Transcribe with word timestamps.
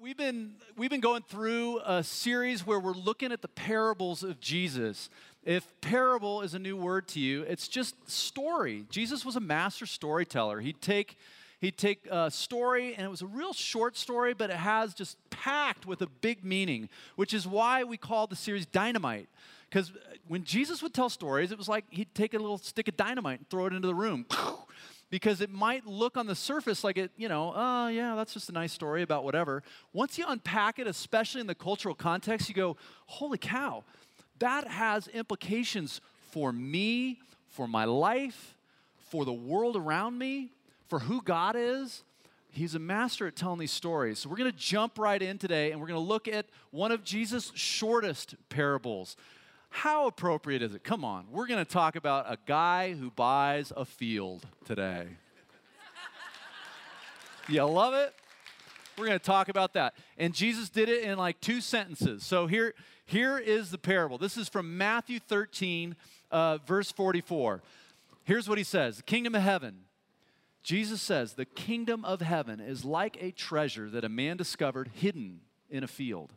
we've 0.00 0.16
been 0.16 0.52
we've 0.76 0.90
been 0.90 1.00
going 1.00 1.22
through 1.22 1.80
a 1.84 2.02
series 2.02 2.66
where 2.66 2.78
we're 2.78 2.92
looking 2.92 3.32
at 3.32 3.42
the 3.42 3.48
parables 3.48 4.22
of 4.22 4.40
Jesus. 4.40 5.08
If 5.44 5.66
parable 5.80 6.42
is 6.42 6.54
a 6.54 6.58
new 6.58 6.76
word 6.76 7.08
to 7.08 7.20
you, 7.20 7.42
it's 7.42 7.68
just 7.68 7.94
story. 8.10 8.84
Jesus 8.90 9.24
was 9.24 9.36
a 9.36 9.40
master 9.40 9.86
storyteller. 9.86 10.60
He'd 10.60 10.80
take 10.80 11.16
he'd 11.60 11.78
take 11.78 12.06
a 12.10 12.30
story 12.30 12.94
and 12.94 13.06
it 13.06 13.10
was 13.10 13.22
a 13.22 13.26
real 13.26 13.52
short 13.52 13.96
story, 13.96 14.34
but 14.34 14.50
it 14.50 14.56
has 14.56 14.94
just 14.94 15.16
packed 15.30 15.86
with 15.86 16.02
a 16.02 16.06
big 16.06 16.44
meaning, 16.44 16.88
which 17.16 17.32
is 17.32 17.46
why 17.46 17.84
we 17.84 17.96
call 17.96 18.26
the 18.26 18.36
series 18.36 18.66
Dynamite. 18.66 19.28
Because 19.68 19.92
when 20.28 20.44
Jesus 20.44 20.82
would 20.82 20.94
tell 20.94 21.08
stories, 21.08 21.52
it 21.52 21.58
was 21.58 21.68
like 21.68 21.84
he'd 21.90 22.14
take 22.14 22.34
a 22.34 22.38
little 22.38 22.58
stick 22.58 22.88
of 22.88 22.96
dynamite 22.96 23.38
and 23.40 23.50
throw 23.50 23.66
it 23.66 23.72
into 23.72 23.88
the 23.88 23.94
room. 23.94 24.26
Because 25.10 25.40
it 25.40 25.50
might 25.50 25.86
look 25.86 26.16
on 26.16 26.26
the 26.26 26.34
surface 26.34 26.82
like 26.82 26.98
it, 26.98 27.10
you 27.16 27.28
know, 27.28 27.52
oh, 27.54 27.88
yeah, 27.88 28.14
that's 28.16 28.34
just 28.34 28.48
a 28.48 28.52
nice 28.52 28.72
story 28.72 29.02
about 29.02 29.24
whatever. 29.24 29.62
Once 29.92 30.18
you 30.18 30.24
unpack 30.26 30.78
it, 30.78 30.86
especially 30.86 31.40
in 31.40 31.46
the 31.46 31.54
cultural 31.54 31.94
context, 31.94 32.48
you 32.48 32.54
go, 32.54 32.76
holy 33.06 33.38
cow, 33.38 33.84
that 34.38 34.66
has 34.66 35.08
implications 35.08 36.00
for 36.30 36.52
me, 36.52 37.20
for 37.48 37.68
my 37.68 37.84
life, 37.84 38.56
for 39.10 39.24
the 39.24 39.32
world 39.32 39.76
around 39.76 40.18
me, 40.18 40.50
for 40.88 40.98
who 40.98 41.22
God 41.22 41.56
is. 41.56 42.02
He's 42.50 42.74
a 42.74 42.78
master 42.78 43.26
at 43.26 43.36
telling 43.36 43.58
these 43.58 43.70
stories. 43.70 44.18
So 44.18 44.30
we're 44.30 44.36
going 44.36 44.50
to 44.50 44.58
jump 44.58 44.98
right 44.98 45.20
in 45.20 45.38
today 45.38 45.72
and 45.72 45.80
we're 45.80 45.88
going 45.88 46.00
to 46.00 46.06
look 46.06 46.26
at 46.26 46.46
one 46.70 46.90
of 46.90 47.04
Jesus' 47.04 47.52
shortest 47.54 48.34
parables. 48.48 49.16
How 49.68 50.06
appropriate 50.06 50.62
is 50.62 50.74
it? 50.74 50.84
Come 50.84 51.04
on, 51.04 51.26
we're 51.30 51.46
going 51.46 51.64
to 51.64 51.70
talk 51.70 51.96
about 51.96 52.30
a 52.30 52.38
guy 52.46 52.94
who 52.94 53.10
buys 53.10 53.72
a 53.76 53.84
field 53.84 54.46
today. 54.64 55.06
you 57.48 57.62
love 57.62 57.94
it? 57.94 58.14
We're 58.96 59.06
going 59.06 59.18
to 59.18 59.24
talk 59.24 59.48
about 59.48 59.74
that. 59.74 59.94
And 60.16 60.34
Jesus 60.34 60.70
did 60.70 60.88
it 60.88 61.04
in 61.04 61.18
like 61.18 61.40
two 61.40 61.60
sentences. 61.60 62.24
So 62.24 62.46
here, 62.46 62.74
here 63.04 63.38
is 63.38 63.70
the 63.70 63.78
parable. 63.78 64.16
This 64.16 64.38
is 64.38 64.48
from 64.48 64.78
Matthew 64.78 65.18
13, 65.18 65.96
uh, 66.30 66.58
verse 66.66 66.90
44. 66.90 67.62
Here's 68.24 68.48
what 68.48 68.58
he 68.58 68.64
says 68.64 68.96
The 68.96 69.02
kingdom 69.02 69.34
of 69.34 69.42
heaven. 69.42 69.82
Jesus 70.62 71.00
says, 71.00 71.34
The 71.34 71.44
kingdom 71.44 72.04
of 72.04 72.20
heaven 72.20 72.58
is 72.58 72.84
like 72.84 73.16
a 73.22 73.30
treasure 73.30 73.88
that 73.90 74.04
a 74.04 74.08
man 74.08 74.36
discovered 74.36 74.90
hidden 74.94 75.42
in 75.70 75.84
a 75.84 75.88
field. 75.88 76.32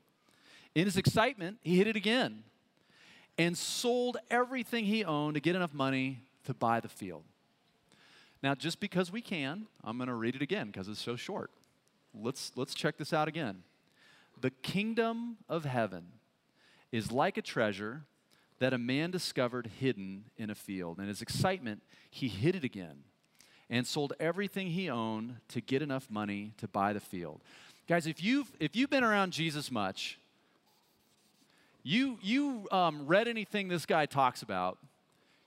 In 0.75 0.86
his 0.86 0.97
excitement, 0.97 1.58
he 1.64 1.77
hid 1.77 1.88
it 1.88 1.95
again 1.95 2.43
and 3.40 3.58
sold 3.58 4.18
everything 4.30 4.86
he 4.86 5.04
owned 5.06 5.36
to 5.36 5.40
get 5.40 5.56
enough 5.56 5.73
money 5.73 6.20
to 6.44 6.54
buy 6.54 6.82
the 6.82 6.90
field. 6.90 7.23
Now, 8.44 8.54
just 8.54 8.82
because 8.82 9.12
we 9.12 9.22
can, 9.22 9.66
I'm 9.84 9.98
going 9.98 10.09
to 10.09 10.14
read 10.14 10.36
it 10.36 10.42
again 10.42 10.68
because 10.68 10.90
it's 10.90 11.02
so 11.02 11.16
short. 11.16 11.50
Let's, 12.14 12.52
let's 12.56 12.73
check 12.73 12.98
this 12.98 13.14
out 13.14 13.30
again. 13.30 13.64
The 14.42 14.50
kingdom 14.50 15.38
of 15.48 15.64
heaven 15.64 16.08
is 16.92 17.12
like 17.12 17.38
a 17.38 17.42
treasure 17.42 18.04
that 18.60 18.73
a 18.73 18.78
man 18.78 19.10
discovered 19.10 19.72
hidden 19.80 20.26
in 20.38 20.50
a 20.50 20.56
field. 20.56 21.00
In 21.00 21.08
his 21.08 21.22
excitement, 21.22 21.82
he 22.10 22.28
hid 22.28 22.56
it 22.56 22.66
again 22.66 23.04
and 23.70 23.88
sold 23.88 24.14
everything 24.20 24.67
he 24.67 24.90
owned 24.90 25.38
to 25.50 25.62
get 25.62 25.82
enough 25.82 26.10
money 26.10 26.54
to 26.58 26.67
buy 26.67 26.92
the 26.92 27.00
field. 27.00 27.42
Guys, 27.88 28.06
if 28.06 28.22
you've, 28.22 28.52
if 28.60 28.76
you've 28.76 28.90
been 28.90 29.04
around 29.04 29.32
Jesus 29.32 29.72
much, 29.72 30.20
you, 31.83 32.17
you 32.22 32.67
um, 32.72 33.08
read 33.08 33.27
anything 33.27 33.67
this 33.67 33.85
guy 33.85 34.05
talks 34.05 34.41
about, 34.41 34.77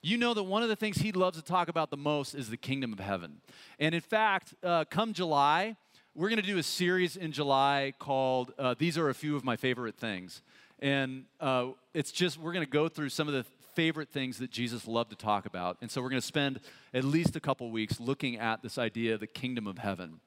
you 0.02 0.16
know 0.16 0.34
that 0.34 0.42
one 0.42 0.62
of 0.62 0.68
the 0.68 0.76
things 0.76 0.98
he 0.98 1.12
loves 1.12 1.38
to 1.38 1.44
talk 1.44 1.68
about 1.68 1.90
the 1.90 1.96
most 1.96 2.34
is 2.34 2.50
the 2.50 2.56
kingdom 2.56 2.92
of 2.92 2.98
heaven. 2.98 3.40
And 3.78 3.94
in 3.94 4.00
fact, 4.00 4.54
uh, 4.62 4.84
come 4.90 5.12
July, 5.12 5.76
we're 6.14 6.28
going 6.28 6.40
to 6.40 6.46
do 6.46 6.58
a 6.58 6.62
series 6.62 7.16
in 7.16 7.32
July 7.32 7.92
called 7.98 8.52
uh, 8.58 8.74
These 8.76 8.98
Are 8.98 9.08
a 9.08 9.14
Few 9.14 9.36
of 9.36 9.44
My 9.44 9.56
Favorite 9.56 9.96
Things. 9.96 10.42
And 10.80 11.24
uh, 11.40 11.68
it's 11.94 12.10
just, 12.10 12.38
we're 12.38 12.52
going 12.52 12.64
to 12.64 12.70
go 12.70 12.88
through 12.88 13.10
some 13.10 13.28
of 13.28 13.34
the 13.34 13.44
favorite 13.74 14.08
things 14.08 14.38
that 14.38 14.50
Jesus 14.50 14.86
loved 14.86 15.10
to 15.10 15.16
talk 15.16 15.46
about. 15.46 15.78
And 15.80 15.90
so 15.90 16.02
we're 16.02 16.10
going 16.10 16.20
to 16.20 16.26
spend 16.26 16.60
at 16.92 17.04
least 17.04 17.36
a 17.36 17.40
couple 17.40 17.70
weeks 17.70 18.00
looking 18.00 18.38
at 18.38 18.62
this 18.62 18.78
idea 18.78 19.14
of 19.14 19.20
the 19.20 19.26
kingdom 19.26 19.66
of 19.66 19.78
heaven. 19.78 20.20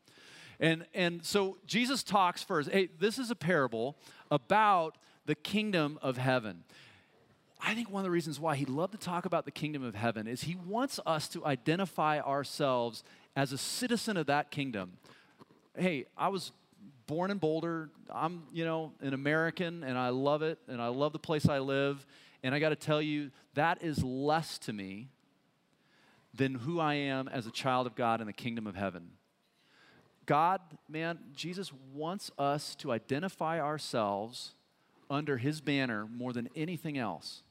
And, 0.60 0.86
and 0.94 1.24
so 1.24 1.58
Jesus 1.68 2.02
talks 2.02 2.42
first. 2.42 2.70
Hey, 2.70 2.90
this 3.00 3.20
is 3.20 3.30
a 3.30 3.36
parable 3.36 3.98
about 4.32 4.98
the 5.26 5.36
kingdom 5.36 6.00
of 6.02 6.18
heaven. 6.18 6.64
I 7.60 7.74
think 7.74 7.90
one 7.90 8.02
of 8.02 8.04
the 8.04 8.12
reasons 8.12 8.40
why 8.40 8.56
he 8.56 8.66
loved 8.66 8.94
to 8.94 9.00
talk 9.00 9.26
about 9.26 9.46
the 9.46 9.52
kingdom 9.52 9.84
of 9.84 9.96
heaven 9.96 10.28
is 10.28 10.44
he 10.44 10.56
wants 10.56 11.00
us 11.06 11.28
to 11.30 11.46
identify 11.46 12.20
ourselves 12.20 13.04
as 13.36 13.52
a 13.52 13.58
citizen 13.58 14.18
of 14.18 14.28
that 14.28 14.52
kingdom. 14.52 14.94
Hey, 15.78 16.06
I 16.18 16.28
was 16.28 16.52
born 17.08 17.32
in 17.32 17.38
Boulder. 17.38 17.90
I'm, 18.14 18.44
you 18.52 18.66
know, 18.66 18.92
an 19.02 19.14
American 19.14 19.84
and 19.84 19.98
I 19.98 20.10
love 20.10 20.42
it 20.42 20.60
and 20.68 20.82
I 20.82 20.88
love 20.88 21.14
the 21.14 21.20
place 21.20 21.48
I 21.48 21.60
live. 21.60 22.06
And 22.44 22.54
I 22.54 22.60
got 22.60 22.70
to 22.70 22.76
tell 22.76 23.02
you, 23.02 23.32
that 23.56 23.82
is 23.82 24.04
less 24.04 24.60
to 24.60 24.74
me 24.74 25.10
than 26.34 26.56
who 26.56 26.80
I 26.80 26.96
am 26.96 27.28
as 27.28 27.48
a 27.48 27.52
child 27.52 27.88
of 27.88 27.96
God 27.96 28.22
in 28.22 28.28
the 28.28 28.34
kingdom 28.34 28.68
of 28.68 28.76
heaven. 28.76 29.12
God, 30.26 30.60
man, 30.90 31.20
Jesus 31.34 31.72
wants 31.94 32.32
us 32.38 32.76
to 32.76 32.92
identify 32.92 33.60
ourselves 33.60 34.54
under 35.10 35.38
his 35.38 35.62
banner 35.62 36.06
more 36.06 36.34
than 36.34 36.50
anything 36.56 36.98
else. 36.98 37.44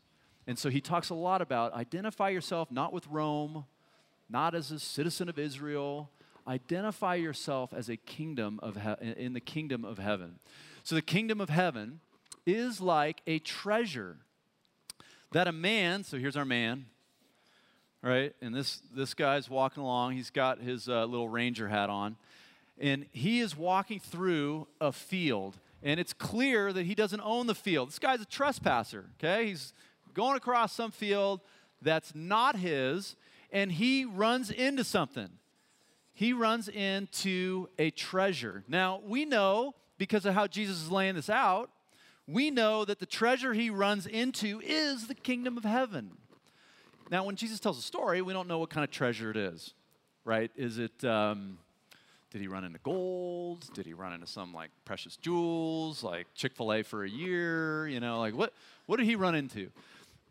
And 0.47 0.59
so 0.59 0.69
he 0.69 0.81
talks 0.81 1.11
a 1.11 1.15
lot 1.15 1.41
about 1.41 1.73
identify 1.75 2.29
yourself 2.29 2.71
not 2.71 2.93
with 2.93 3.07
Rome, 3.09 3.65
not 4.29 4.55
as 4.55 4.71
a 4.71 4.79
citizen 4.79 5.29
of 5.29 5.39
Israel. 5.39 6.11
Identify 6.47 7.15
yourself 7.15 7.73
as 7.73 7.89
a 7.89 7.97
kingdom 7.97 8.61
of 8.63 8.77
he- 8.77 9.13
in 9.13 9.33
the 9.33 9.41
kingdom 9.41 9.85
of 9.85 9.99
heaven. 9.99 10.39
So 10.83 10.95
the 10.95 11.03
kingdom 11.03 11.41
of 11.41 11.49
heaven 11.49 12.01
is 12.45 12.81
like 12.81 13.23
a 13.27 13.39
treasure 13.39 14.19
that 15.33 15.49
a 15.49 15.53
man, 15.53 16.05
so 16.05 16.19
here's 16.19 16.37
our 16.37 16.45
man, 16.45 16.87
right? 18.03 18.35
And 18.43 18.55
this 18.55 18.83
this 18.95 19.15
guy's 19.15 19.49
walking 19.49 19.83
along. 19.83 20.13
He's 20.13 20.31
got 20.31 20.61
his 20.61 20.89
uh, 20.89 21.07
little 21.07 21.29
ranger 21.29 21.69
hat 21.69 21.89
on. 21.89 22.17
And 22.79 23.07
he 23.13 23.41
is 23.41 23.57
walking 23.57 24.01
through 24.01 24.67
a 24.81 24.93
field 24.93 25.59
and 25.85 26.01
it's 26.01 26.15
clear 26.15 26.73
that 26.73 26.87
he 26.87 26.95
doesn't 26.95 27.21
own 27.21 27.47
the 27.47 27.55
field. 27.55 27.91
This 27.91 27.99
guy's 27.99 28.23
a 28.23 28.25
trespasser, 28.27 29.11
okay? 29.19 29.49
He's 29.49 29.75
going 30.15 30.37
across 30.37 30.73
some 30.73 30.91
field 30.91 31.43
that's 31.83 32.15
not 32.15 32.57
his, 32.57 33.17
and 33.53 33.71
he 33.71 34.07
runs 34.07 34.51
into 34.51 34.83
something. 34.83 35.29
He 36.15 36.33
runs 36.33 36.69
into 36.69 37.69
a 37.79 37.91
treasure. 37.91 38.65
Now, 38.67 39.03
we 39.05 39.27
know, 39.27 39.75
because 39.99 40.25
of 40.25 40.33
how 40.35 40.47
Jesus 40.47 40.77
is 40.79 40.91
laying 40.91 41.17
this 41.17 41.29
out, 41.29 41.71
we 42.27 42.51
know 42.51 42.87
that 42.87 42.99
the 42.99 43.07
treasure 43.07 43.53
he 43.53 43.69
runs 43.69 44.07
into 44.07 44.63
is 44.65 45.07
the 45.07 45.15
kingdom 45.15 45.59
of 45.59 45.65
heaven. 45.65 46.13
Now, 47.11 47.25
when 47.25 47.37
Jesus 47.37 47.61
tells 47.61 47.79
a 47.79 47.83
story, 47.83 48.23
we 48.23 48.33
don't 48.33 48.49
know 48.49 48.59
what 48.59 48.71
kind 48.71 48.85
of 48.85 48.91
treasure 48.91 49.31
it 49.31 49.37
is, 49.37 49.75
right? 50.25 50.51
Is 50.57 50.79
it. 50.79 51.05
Um, 51.05 51.59
did 52.35 52.41
he 52.41 52.49
run 52.49 52.65
into 52.65 52.81
gold? 52.81 53.73
Did 53.75 53.87
he 53.87 53.93
run 53.93 54.13
into 54.13 54.27
some 54.27 54.53
like 54.53 54.71
precious 54.85 55.15
jewels, 55.17 56.03
like 56.03 56.27
Chick 56.35 56.57
fil 56.57 56.73
A 56.73 56.83
for 56.83 57.05
a 57.05 57.09
year? 57.09 57.87
You 57.87 58.01
know, 58.01 58.19
like 58.19 58.35
what, 58.35 58.53
what 58.87 58.97
did 58.97 59.07
he 59.07 59.15
run 59.15 59.37
into? 59.37 59.71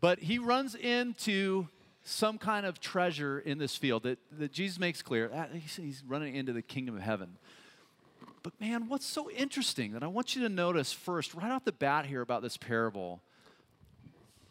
But 0.02 0.18
he 0.18 0.38
runs 0.38 0.74
into 0.74 1.66
some 2.02 2.36
kind 2.36 2.66
of 2.66 2.78
treasure 2.78 3.38
in 3.38 3.56
this 3.56 3.74
field 3.74 4.02
that, 4.02 4.18
that 4.38 4.52
Jesus 4.52 4.78
makes 4.78 5.00
clear. 5.00 5.30
Ah, 5.34 5.46
he's 5.54 6.02
running 6.06 6.36
into 6.36 6.52
the 6.52 6.60
kingdom 6.60 6.94
of 6.94 7.00
heaven. 7.00 7.38
But 8.42 8.60
man, 8.60 8.90
what's 8.90 9.06
so 9.06 9.30
interesting 9.30 9.92
that 9.92 10.02
I 10.02 10.06
want 10.06 10.36
you 10.36 10.42
to 10.42 10.50
notice 10.50 10.92
first, 10.92 11.32
right 11.32 11.50
off 11.50 11.64
the 11.64 11.72
bat 11.72 12.04
here 12.04 12.20
about 12.20 12.42
this 12.42 12.58
parable, 12.58 13.22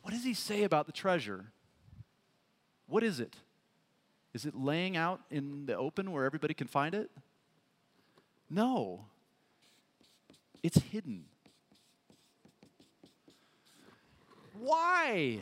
what 0.02 0.12
does 0.12 0.24
he 0.24 0.34
say 0.34 0.64
about 0.64 0.88
the 0.88 0.92
treasure? 0.92 1.46
What 2.88 3.04
is 3.04 3.20
it? 3.20 3.36
Is 4.34 4.48
it 4.48 4.56
laying 4.56 4.98
out 4.98 5.22
in 5.30 5.68
the 5.68 5.78
open 5.78 6.12
where 6.12 6.26
everybody 6.26 6.56
can 6.56 6.66
find 6.66 6.96
it? 6.96 7.12
No, 8.54 9.06
it's 10.62 10.78
hidden. 10.78 11.26
Why? 14.60 15.40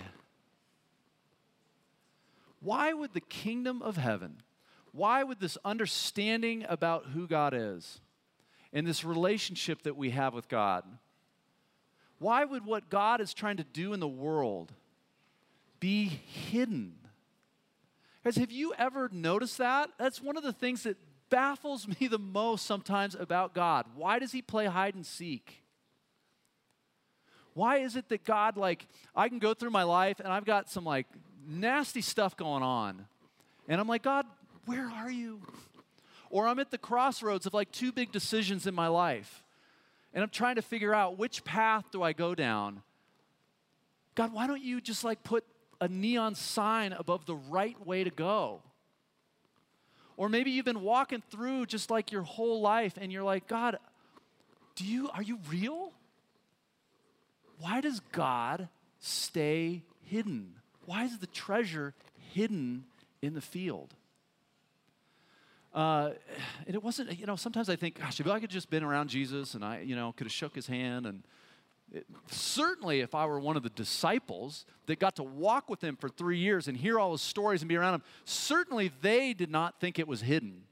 Why 2.61 2.93
would 2.93 3.13
the 3.13 3.19
kingdom 3.19 3.81
of 3.81 3.97
heaven, 3.97 4.37
why 4.93 5.23
would 5.23 5.41
this 5.41 5.57
understanding 5.65 6.65
about 6.69 7.07
who 7.07 7.27
God 7.27 7.53
is 7.53 7.99
and 8.71 8.87
this 8.87 9.03
relationship 9.03 9.81
that 9.81 9.97
we 9.97 10.11
have 10.11 10.33
with 10.33 10.47
God, 10.47 10.85
why 12.17 12.45
would 12.45 12.65
what 12.65 12.89
God 12.89 13.19
is 13.19 13.33
trying 13.33 13.57
to 13.57 13.65
do 13.65 13.91
in 13.91 13.99
the 13.99 14.07
world 14.07 14.71
be 15.81 16.05
hidden? 16.49 16.93
Guys, 18.23 18.37
have 18.37 18.51
you 18.51 18.73
ever 18.77 19.09
noticed 19.11 19.57
that? 19.57 19.89
That's 19.97 20.21
one 20.21 20.37
of 20.37 20.43
the 20.43 20.53
things 20.53 20.83
that 20.83 20.95
baffles 21.31 21.87
me 21.87 22.07
the 22.07 22.19
most 22.19 22.67
sometimes 22.67 23.15
about 23.15 23.55
God. 23.55 23.87
Why 23.95 24.19
does 24.19 24.31
he 24.31 24.43
play 24.43 24.67
hide 24.67 24.93
and 24.93 25.03
seek? 25.03 25.63
Why 27.55 27.77
is 27.77 27.95
it 27.95 28.07
that 28.09 28.23
God, 28.23 28.55
like, 28.55 28.85
I 29.15 29.27
can 29.27 29.39
go 29.39 29.55
through 29.55 29.71
my 29.71 29.83
life 29.83 30.19
and 30.19 30.27
I've 30.27 30.45
got 30.45 30.69
some, 30.69 30.83
like, 30.83 31.07
nasty 31.47 32.01
stuff 32.01 32.37
going 32.37 32.61
on. 32.61 33.07
And 33.67 33.81
I'm 33.81 33.87
like, 33.87 34.03
God, 34.03 34.25
where 34.65 34.87
are 34.87 35.09
you? 35.09 35.41
Or 36.29 36.47
I'm 36.47 36.59
at 36.59 36.71
the 36.71 36.77
crossroads 36.77 37.45
of, 37.45 37.53
like, 37.53 37.71
two 37.71 37.91
big 37.91 38.11
decisions 38.11 38.67
in 38.67 38.75
my 38.75 38.87
life. 38.87 39.43
and 40.13 40.23
I'm 40.23 40.29
trying 40.29 40.55
to 40.55 40.61
figure 40.61 40.93
out 40.93 41.17
which 41.17 41.43
path 41.43 41.85
do 41.91 42.03
I 42.03 42.13
go 42.13 42.35
down. 42.35 42.81
God, 44.15 44.33
why 44.33 44.47
don't 44.47 44.61
you 44.61 44.81
just 44.81 45.03
like 45.03 45.23
put 45.23 45.45
a 45.79 45.87
neon 45.87 46.35
sign 46.35 46.93
above 46.93 47.25
the 47.25 47.35
right 47.35 47.79
way 47.85 48.03
to 48.03 48.09
go? 48.09 48.61
Or 50.21 50.29
maybe 50.29 50.51
you've 50.51 50.65
been 50.65 50.81
walking 50.81 51.23
through 51.31 51.65
just 51.65 51.89
like 51.89 52.11
your 52.11 52.21
whole 52.21 52.61
life 52.61 52.93
and 53.01 53.11
you're 53.11 53.23
like, 53.23 53.47
God, 53.47 53.79
do 54.75 54.85
you 54.85 55.09
are 55.15 55.23
you 55.23 55.39
real? 55.49 55.93
Why 57.57 57.81
does 57.81 58.01
God 58.11 58.69
stay 58.99 59.81
hidden? 60.03 60.57
Why 60.85 61.05
is 61.05 61.17
the 61.17 61.25
treasure 61.25 61.95
hidden 62.33 62.83
in 63.23 63.33
the 63.33 63.41
field? 63.41 63.95
Uh, 65.73 66.11
and 66.67 66.75
it 66.75 66.83
wasn't, 66.83 67.17
you 67.19 67.25
know, 67.25 67.35
sometimes 67.35 67.67
I 67.67 67.75
think, 67.75 67.99
gosh, 67.99 68.19
if 68.19 68.27
I 68.27 68.39
could 68.39 68.51
just 68.51 68.69
been 68.69 68.83
around 68.83 69.09
Jesus 69.09 69.55
and 69.55 69.65
I, 69.65 69.79
you 69.79 69.95
know, 69.95 70.13
could 70.15 70.27
have 70.27 70.31
shook 70.31 70.53
his 70.53 70.67
hand 70.67 71.07
and 71.07 71.23
certainly 72.27 73.01
if 73.01 73.13
I 73.13 73.25
were 73.25 73.39
one 73.39 73.57
of 73.57 73.63
the 73.63 73.69
disciples 73.69 74.65
that 74.85 74.99
got 74.99 75.17
to 75.17 75.23
walk 75.23 75.69
with 75.69 75.83
him 75.83 75.95
for 75.95 76.09
three 76.09 76.37
years 76.37 76.67
and 76.67 76.77
hear 76.77 76.99
all 76.99 77.11
his 77.11 77.21
stories 77.21 77.61
and 77.61 77.69
be 77.69 77.75
around 77.75 77.95
him, 77.95 78.03
certainly 78.25 78.91
they 79.01 79.33
did 79.33 79.51
not 79.51 79.79
think 79.79 79.99
it 79.99 80.07
was 80.07 80.21
hidden. 80.21 80.63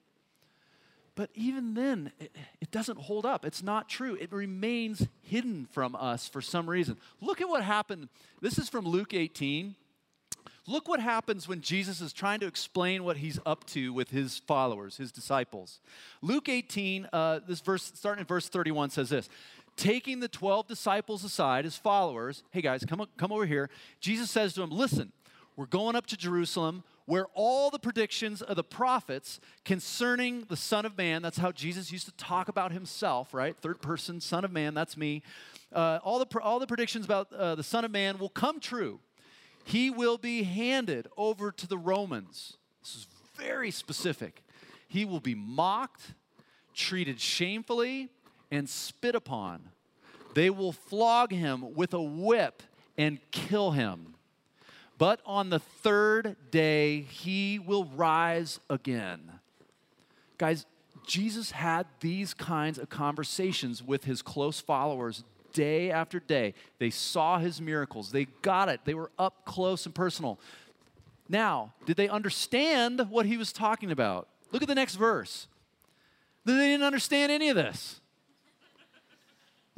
But 1.15 1.29
even 1.35 1.73
then, 1.73 2.13
it, 2.19 2.33
it 2.61 2.71
doesn't 2.71 2.97
hold 2.97 3.25
up. 3.25 3.43
It's 3.43 3.61
not 3.61 3.89
true. 3.89 4.17
It 4.21 4.31
remains 4.31 5.05
hidden 5.21 5.67
from 5.71 5.95
us 5.95 6.29
for 6.29 6.41
some 6.41 6.69
reason. 6.69 6.95
Look 7.19 7.41
at 7.41 7.49
what 7.49 7.63
happened. 7.63 8.07
This 8.41 8.57
is 8.57 8.69
from 8.69 8.85
Luke 8.85 9.13
18. 9.13 9.75
Look 10.69 10.87
what 10.87 10.99
happens 10.99 11.47
when 11.47 11.61
Jesus 11.61 11.99
is 11.99 12.13
trying 12.13 12.39
to 12.41 12.45
explain 12.45 13.03
what 13.03 13.17
he's 13.17 13.39
up 13.43 13.65
to 13.67 13.91
with 13.91 14.11
his 14.11 14.37
followers, 14.37 14.97
his 14.97 15.11
disciples. 15.11 15.79
Luke 16.21 16.47
18, 16.47 17.09
uh, 17.11 17.39
this 17.47 17.59
verse, 17.59 17.91
starting 17.95 18.21
in 18.21 18.27
verse 18.27 18.47
31, 18.47 18.91
says 18.91 19.09
this 19.09 19.29
Taking 19.79 20.19
the 20.19 20.27
12 20.27 20.67
disciples 20.67 21.23
aside, 21.23 21.63
his 21.63 21.77
followers, 21.77 22.43
hey 22.51 22.61
guys, 22.61 22.83
come, 22.83 23.05
come 23.15 23.31
over 23.31 23.45
here. 23.45 23.69
Jesus 24.01 24.29
says 24.29 24.53
to 24.53 24.59
them, 24.59 24.71
Listen, 24.71 25.13
we're 25.55 25.67
going 25.67 25.95
up 25.95 26.05
to 26.07 26.17
Jerusalem 26.17 26.83
where 27.05 27.27
all 27.33 27.69
the 27.69 27.79
predictions 27.79 28.41
of 28.41 28.57
the 28.57 28.63
prophets 28.63 29.39
concerning 29.63 30.43
the 30.49 30.57
Son 30.57 30.85
of 30.85 30.97
Man, 30.97 31.21
that's 31.21 31.37
how 31.37 31.53
Jesus 31.53 31.91
used 31.93 32.05
to 32.07 32.11
talk 32.17 32.49
about 32.49 32.73
himself, 32.73 33.33
right? 33.33 33.55
Third 33.57 33.81
person, 33.81 34.19
Son 34.19 34.43
of 34.43 34.51
Man, 34.51 34.73
that's 34.73 34.97
me. 34.97 35.23
Uh, 35.73 35.99
all, 36.03 36.23
the, 36.23 36.39
all 36.41 36.59
the 36.59 36.67
predictions 36.67 37.05
about 37.05 37.31
uh, 37.31 37.55
the 37.55 37.63
Son 37.63 37.85
of 37.85 37.91
Man 37.91 38.17
will 38.17 38.29
come 38.29 38.59
true 38.59 38.99
he 39.69 39.91
will 39.91 40.17
be 40.17 40.41
handed 40.41 41.07
over 41.15 41.51
to 41.51 41.67
the 41.67 41.77
Romans. 41.77 42.57
This 42.81 42.95
is 42.95 43.07
very 43.35 43.69
specific. 43.69 44.43
He 44.87 45.05
will 45.05 45.19
be 45.19 45.35
mocked, 45.35 46.15
treated 46.73 47.19
shamefully, 47.19 48.09
and 48.51 48.69
spit 48.69 49.15
upon. 49.15 49.69
They 50.33 50.49
will 50.49 50.71
flog 50.71 51.31
him 51.31 51.73
with 51.75 51.93
a 51.93 52.01
whip 52.01 52.63
and 52.97 53.19
kill 53.31 53.71
him. 53.71 54.15
But 54.97 55.21
on 55.25 55.49
the 55.49 55.59
third 55.59 56.35
day, 56.51 57.01
he 57.01 57.57
will 57.57 57.85
rise 57.85 58.59
again. 58.69 59.31
Guys, 60.37 60.65
Jesus 61.07 61.51
had 61.51 61.87
these 62.01 62.33
kinds 62.33 62.77
of 62.77 62.89
conversations 62.89 63.81
with 63.81 64.03
his 64.03 64.21
close 64.21 64.59
followers 64.59 65.23
day 65.53 65.89
after 65.89 66.19
day. 66.19 66.53
They 66.77 66.89
saw 66.89 67.39
his 67.39 67.59
miracles, 67.61 68.11
they 68.11 68.25
got 68.41 68.69
it, 68.69 68.81
they 68.85 68.93
were 68.93 69.11
up 69.17 69.45
close 69.45 69.85
and 69.85 69.95
personal. 69.95 70.39
Now, 71.27 71.73
did 71.85 71.95
they 71.95 72.09
understand 72.09 73.09
what 73.09 73.25
he 73.25 73.37
was 73.37 73.53
talking 73.53 73.91
about? 73.91 74.27
Look 74.51 74.61
at 74.61 74.67
the 74.67 74.75
next 74.75 74.95
verse. 74.95 75.47
They 76.45 76.53
didn't 76.53 76.85
understand 76.85 77.31
any 77.31 77.49
of 77.49 77.55
this. 77.55 78.01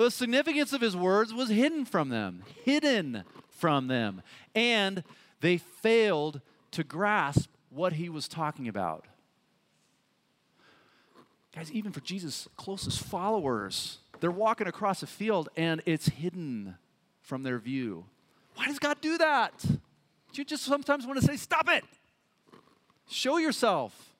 The 0.01 0.09
significance 0.09 0.73
of 0.73 0.81
his 0.81 0.97
words 0.97 1.31
was 1.31 1.49
hidden 1.49 1.85
from 1.85 2.09
them, 2.09 2.41
hidden 2.65 3.23
from 3.51 3.85
them. 3.85 4.23
And 4.55 5.03
they 5.41 5.57
failed 5.57 6.41
to 6.71 6.83
grasp 6.83 7.51
what 7.69 7.93
he 7.93 8.09
was 8.09 8.27
talking 8.27 8.67
about. 8.67 9.05
Guys, 11.55 11.71
even 11.71 11.91
for 11.91 11.99
Jesus' 11.99 12.49
closest 12.57 13.03
followers, 13.03 13.99
they're 14.21 14.31
walking 14.31 14.65
across 14.65 15.03
a 15.03 15.07
field 15.07 15.49
and 15.55 15.83
it's 15.85 16.07
hidden 16.07 16.77
from 17.21 17.43
their 17.43 17.59
view. 17.59 18.05
Why 18.55 18.65
does 18.65 18.79
God 18.79 18.99
do 19.01 19.19
that? 19.19 19.53
You 20.33 20.43
just 20.43 20.63
sometimes 20.63 21.05
want 21.05 21.19
to 21.19 21.25
say, 21.27 21.35
Stop 21.35 21.69
it! 21.69 21.85
Show 23.07 23.37
yourself. 23.37 24.10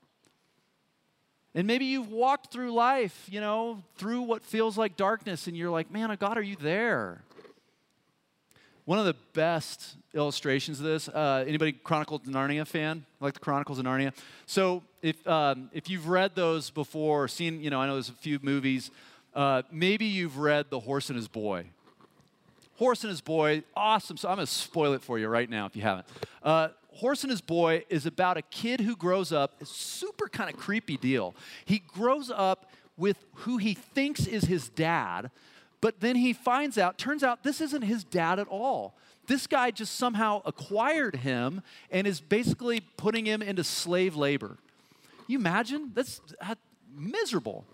And 1.54 1.68
maybe 1.68 1.86
you've 1.86 2.10
walked 2.10 2.52
through 2.52 2.72
life, 2.72 3.28
you 3.30 3.42
know, 3.42 3.84
through 3.98 4.22
what 4.22 4.44
feels 4.44 4.78
like 4.78 4.96
darkness, 4.96 5.48
and 5.48 5.58
you're 5.58 5.70
like, 5.70 5.92
man, 5.92 6.16
God, 6.20 6.38
are 6.38 6.42
you 6.42 6.56
there? 6.56 7.24
One 8.86 9.00
of 9.00 9.06
the 9.06 9.16
best 9.34 9.96
illustrations 10.14 10.80
of 10.80 10.86
this, 10.86 11.08
uh, 11.10 11.44
anybody 11.46 11.74
Chronicles 11.74 12.22
of 12.28 12.34
Narnia 12.34 12.66
fan? 12.66 13.06
Like 13.20 13.34
the 13.34 13.40
Chronicles 13.40 13.80
of 13.80 13.86
Narnia? 13.86 14.14
So 14.46 14.82
if, 15.02 15.26
um, 15.28 15.70
if 15.74 15.90
you've 15.90 16.08
read 16.08 16.36
those 16.36 16.70
before, 16.70 17.28
seen, 17.28 17.62
you 17.62 17.70
know, 17.70 17.80
I 17.80 17.86
know 17.86 17.94
there's 17.94 18.10
a 18.10 18.14
few 18.14 18.40
movies, 18.42 18.90
uh, 19.36 19.62
maybe 19.72 20.06
you've 20.06 20.38
read 20.38 20.70
The 20.70 20.80
Horse 20.80 21.10
and 21.10 21.18
His 21.18 21.28
Boy. 21.28 21.66
Horse 22.78 23.04
and 23.04 23.12
His 23.12 23.22
Boy, 23.22 23.64
awesome. 23.76 24.18
So 24.18 24.30
I'm 24.30 24.38
going 24.38 24.48
to 24.48 24.52
spoil 24.52 24.94
it 24.94 25.02
for 25.02 25.20
you 25.20 25.28
right 25.28 25.50
now 25.50 25.68
if 25.68 25.76
you 25.76 25.84
haven't. 25.84 26.08
Uh, 26.42 26.70
Horse 26.94 27.24
and 27.24 27.32
His 27.32 27.42
Boy 27.42 27.84
is 27.90 28.06
about 28.06 28.38
a 28.38 28.42
kid 28.42 28.82
who 28.82 28.96
grows 28.96 29.32
up, 29.32 29.62
a 29.62 29.66
super 29.66 30.28
kind 30.28 30.50
of 30.50 30.58
creepy 30.60 30.98
deal. 30.98 31.36
He 31.66 31.80
grows 31.80 32.30
up 32.30 32.70
with 32.98 33.18
who 33.34 33.58
he 33.58 33.74
thinks 33.74 34.28
is 34.28 34.44
his 34.44 34.70
dad, 34.70 35.32
but 35.80 36.02
then 36.02 36.16
he 36.16 36.34
finds 36.34 36.78
out, 36.78 36.98
turns 36.98 37.24
out 37.24 37.44
this 37.44 37.62
isn't 37.62 37.82
his 37.82 38.04
dad 38.04 38.40
at 38.40 38.48
all. 38.48 38.96
This 39.28 39.48
guy 39.48 39.72
just 39.72 39.96
somehow 39.96 40.42
acquired 40.46 41.18
him 41.18 41.62
and 41.90 42.06
is 42.06 42.20
basically 42.20 42.82
putting 42.98 43.26
him 43.26 43.42
into 43.42 43.64
slave 43.64 44.16
labor. 44.16 44.58
You 45.28 45.40
imagine? 45.40 45.92
That's, 45.94 46.22
that's 46.40 46.60
miserable. 46.96 47.66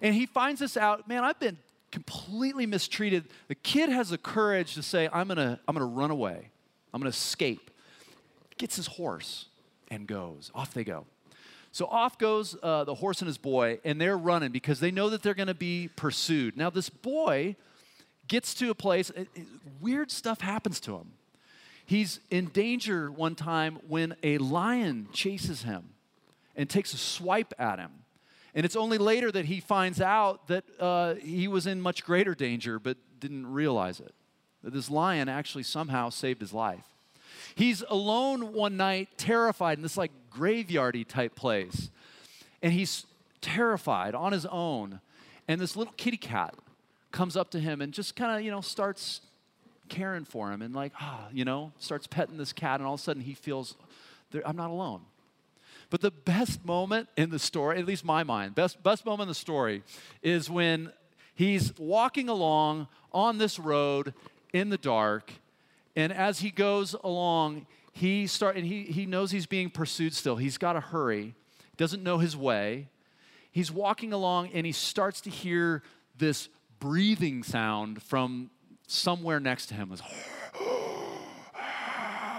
And 0.00 0.14
he 0.14 0.26
finds 0.26 0.60
this 0.60 0.76
out, 0.76 1.08
man, 1.08 1.24
I've 1.24 1.40
been 1.40 1.58
completely 1.90 2.66
mistreated. 2.66 3.24
The 3.48 3.54
kid 3.54 3.90
has 3.90 4.10
the 4.10 4.18
courage 4.18 4.74
to 4.74 4.82
say, 4.82 5.08
I'm 5.12 5.28
gonna, 5.28 5.58
I'm 5.66 5.74
gonna 5.74 5.86
run 5.86 6.10
away. 6.10 6.50
I'm 6.94 7.00
gonna 7.00 7.10
escape. 7.10 7.69
Gets 8.60 8.76
his 8.76 8.88
horse 8.88 9.46
and 9.88 10.06
goes. 10.06 10.50
Off 10.54 10.74
they 10.74 10.84
go. 10.84 11.06
So 11.72 11.86
off 11.86 12.18
goes 12.18 12.54
uh, 12.62 12.84
the 12.84 12.94
horse 12.94 13.22
and 13.22 13.26
his 13.26 13.38
boy, 13.38 13.80
and 13.86 13.98
they're 13.98 14.18
running 14.18 14.52
because 14.52 14.80
they 14.80 14.90
know 14.90 15.08
that 15.08 15.22
they're 15.22 15.32
gonna 15.32 15.54
be 15.54 15.88
pursued. 15.96 16.58
Now, 16.58 16.68
this 16.68 16.90
boy 16.90 17.56
gets 18.28 18.52
to 18.54 18.68
a 18.68 18.74
place, 18.74 19.08
it, 19.08 19.28
it, 19.34 19.46
weird 19.80 20.10
stuff 20.10 20.42
happens 20.42 20.78
to 20.80 20.96
him. 20.96 21.12
He's 21.86 22.20
in 22.28 22.48
danger 22.48 23.10
one 23.10 23.34
time 23.34 23.78
when 23.88 24.14
a 24.22 24.36
lion 24.36 25.08
chases 25.14 25.62
him 25.62 25.88
and 26.54 26.68
takes 26.68 26.92
a 26.92 26.98
swipe 26.98 27.54
at 27.58 27.78
him. 27.78 27.92
And 28.54 28.66
it's 28.66 28.76
only 28.76 28.98
later 28.98 29.32
that 29.32 29.46
he 29.46 29.60
finds 29.60 30.02
out 30.02 30.48
that 30.48 30.64
uh, 30.78 31.14
he 31.14 31.48
was 31.48 31.66
in 31.66 31.80
much 31.80 32.04
greater 32.04 32.34
danger 32.34 32.78
but 32.78 32.98
didn't 33.20 33.50
realize 33.50 34.00
it. 34.00 34.14
That 34.62 34.74
this 34.74 34.90
lion 34.90 35.30
actually 35.30 35.62
somehow 35.62 36.10
saved 36.10 36.42
his 36.42 36.52
life. 36.52 36.84
He's 37.54 37.82
alone 37.88 38.52
one 38.52 38.76
night, 38.76 39.08
terrified 39.16 39.78
in 39.78 39.82
this 39.82 39.96
like 39.96 40.12
graveyardy 40.34 41.06
type 41.06 41.34
place. 41.34 41.90
And 42.62 42.72
he's 42.72 43.06
terrified 43.40 44.14
on 44.14 44.32
his 44.32 44.46
own. 44.46 45.00
And 45.48 45.60
this 45.60 45.76
little 45.76 45.94
kitty 45.96 46.16
cat 46.16 46.54
comes 47.12 47.36
up 47.36 47.50
to 47.50 47.60
him 47.60 47.80
and 47.80 47.92
just 47.92 48.14
kind 48.16 48.36
of, 48.36 48.44
you 48.44 48.50
know, 48.50 48.60
starts 48.60 49.20
caring 49.88 50.24
for 50.24 50.52
him 50.52 50.62
and 50.62 50.74
like, 50.74 50.92
ah, 51.00 51.26
you 51.32 51.44
know, 51.44 51.72
starts 51.78 52.06
petting 52.06 52.36
this 52.36 52.52
cat. 52.52 52.80
And 52.80 52.86
all 52.86 52.94
of 52.94 53.00
a 53.00 53.02
sudden 53.02 53.22
he 53.22 53.34
feels, 53.34 53.76
I'm 54.44 54.56
not 54.56 54.70
alone. 54.70 55.02
But 55.90 56.00
the 56.00 56.12
best 56.12 56.64
moment 56.64 57.08
in 57.16 57.30
the 57.30 57.38
story, 57.38 57.78
at 57.78 57.84
least 57.84 58.04
my 58.04 58.22
mind, 58.22 58.54
best, 58.54 58.80
best 58.82 59.04
moment 59.04 59.22
in 59.22 59.28
the 59.28 59.34
story 59.34 59.82
is 60.22 60.48
when 60.48 60.92
he's 61.34 61.76
walking 61.78 62.28
along 62.28 62.86
on 63.12 63.38
this 63.38 63.58
road 63.58 64.14
in 64.52 64.70
the 64.70 64.78
dark. 64.78 65.32
And 65.96 66.12
as 66.12 66.40
he 66.40 66.50
goes 66.50 66.94
along, 66.94 67.66
he 67.92 68.26
start 68.26 68.56
and 68.56 68.66
he, 68.66 68.84
he 68.84 69.06
knows 69.06 69.30
he's 69.30 69.46
being 69.46 69.70
pursued 69.70 70.14
still. 70.14 70.36
He's 70.36 70.58
got 70.58 70.74
to 70.74 70.80
hurry, 70.80 71.34
doesn't 71.76 72.02
know 72.02 72.18
his 72.18 72.36
way. 72.36 72.88
He's 73.50 73.72
walking 73.72 74.12
along 74.12 74.50
and 74.54 74.64
he 74.64 74.72
starts 74.72 75.20
to 75.22 75.30
hear 75.30 75.82
this 76.16 76.48
breathing 76.78 77.42
sound 77.42 78.02
from 78.02 78.50
somewhere 78.86 79.40
next 79.40 79.66
to 79.66 79.74
him. 79.74 79.92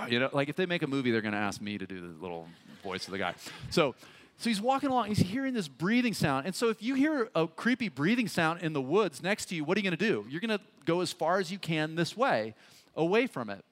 you 0.10 0.20
know, 0.20 0.30
like 0.32 0.50
if 0.50 0.56
they 0.56 0.66
make 0.66 0.84
a 0.84 0.88
movie, 0.88 1.12
they're 1.12 1.22
going 1.22 1.34
to 1.34 1.38
ask 1.38 1.62
me 1.62 1.78
to 1.78 1.86
do 1.86 2.00
the 2.00 2.22
little 2.22 2.48
voice 2.82 3.06
of 3.06 3.12
the 3.12 3.18
guy. 3.18 3.36
So, 3.70 3.96
so 4.38 4.50
he's 4.50 4.62
walking 4.62 4.90
along, 4.90 5.08
he's 5.08 5.20
hearing 5.20 5.54
this 5.54 5.68
breathing 5.68 6.14
sound. 6.14 6.46
And 6.48 6.56
so 6.56 6.70
if 6.70 6.82
you 6.82 6.96
hear 6.96 7.30
a 7.36 7.48
creepy 7.48 7.90
breathing 7.90 8.28
sound 8.28 8.62
in 8.62 8.74
the 8.74 8.82
woods 8.82 9.22
next 9.22 9.46
to 9.48 9.56
you, 9.56 9.64
what 9.64 9.78
are 9.78 9.82
you 9.82 9.84
going 9.84 9.98
to 9.98 10.06
do? 10.06 10.26
You're 10.30 10.42
going 10.42 10.58
to 10.58 10.64
go 10.86 11.02
as 11.02 11.14
far 11.14 11.40
as 11.40 11.52
you 11.52 11.60
can 11.60 11.96
this 11.96 12.18
way, 12.18 12.56
away 12.96 13.28
from 13.28 13.50
it. 13.50 13.64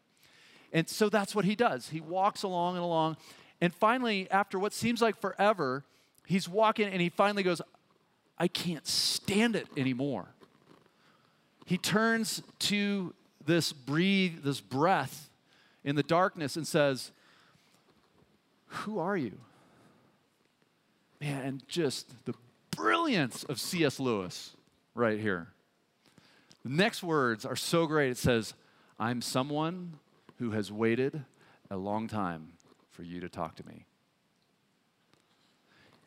And 0.72 0.88
so 0.88 1.10
that's 1.10 1.34
what 1.34 1.46
he 1.46 1.56
does. 1.56 1.90
He 1.90 2.02
walks 2.02 2.44
along 2.44 2.76
and 2.76 2.84
along. 2.84 3.18
And 3.62 3.74
finally, 3.74 4.30
after 4.30 4.60
what 4.60 4.74
seems 4.74 5.02
like 5.02 5.20
forever, 5.20 5.84
he's 6.26 6.48
walking 6.48 6.88
and 6.88 7.02
he 7.02 7.10
finally 7.10 7.44
goes, 7.44 7.62
I 8.38 8.48
can't 8.48 8.88
stand 8.88 9.56
it 9.56 9.68
anymore. 9.76 10.28
he 11.66 11.78
turns 11.78 12.42
to 12.60 13.14
this 13.46 13.74
breathe, 13.74 14.44
this 14.44 14.62
breath 14.62 15.30
in 15.84 15.96
the 15.96 16.04
darkness 16.04 16.56
and 16.56 16.68
says, 16.68 17.12
Who 18.68 19.00
are 19.00 19.18
you? 19.18 19.38
Man, 21.20 21.46
and 21.46 21.68
just 21.68 22.26
the 22.26 22.34
brilliance 22.72 23.44
of 23.44 23.60
C.S. 23.60 24.00
Lewis 24.00 24.52
right 24.96 25.20
here. 25.20 25.48
The 26.64 26.70
next 26.70 27.04
words 27.04 27.46
are 27.46 27.56
so 27.56 27.88
great. 27.88 28.12
It 28.12 28.18
says, 28.18 28.54
I'm 29.00 29.22
someone 29.22 29.94
who 30.40 30.52
has 30.52 30.72
waited 30.72 31.24
a 31.72 31.78
long 31.78 32.08
time 32.08 32.54
for 32.90 33.04
you 33.04 33.22
to 33.22 33.30
talk 33.30 33.56
to 33.56 33.66
me. 33.66 33.86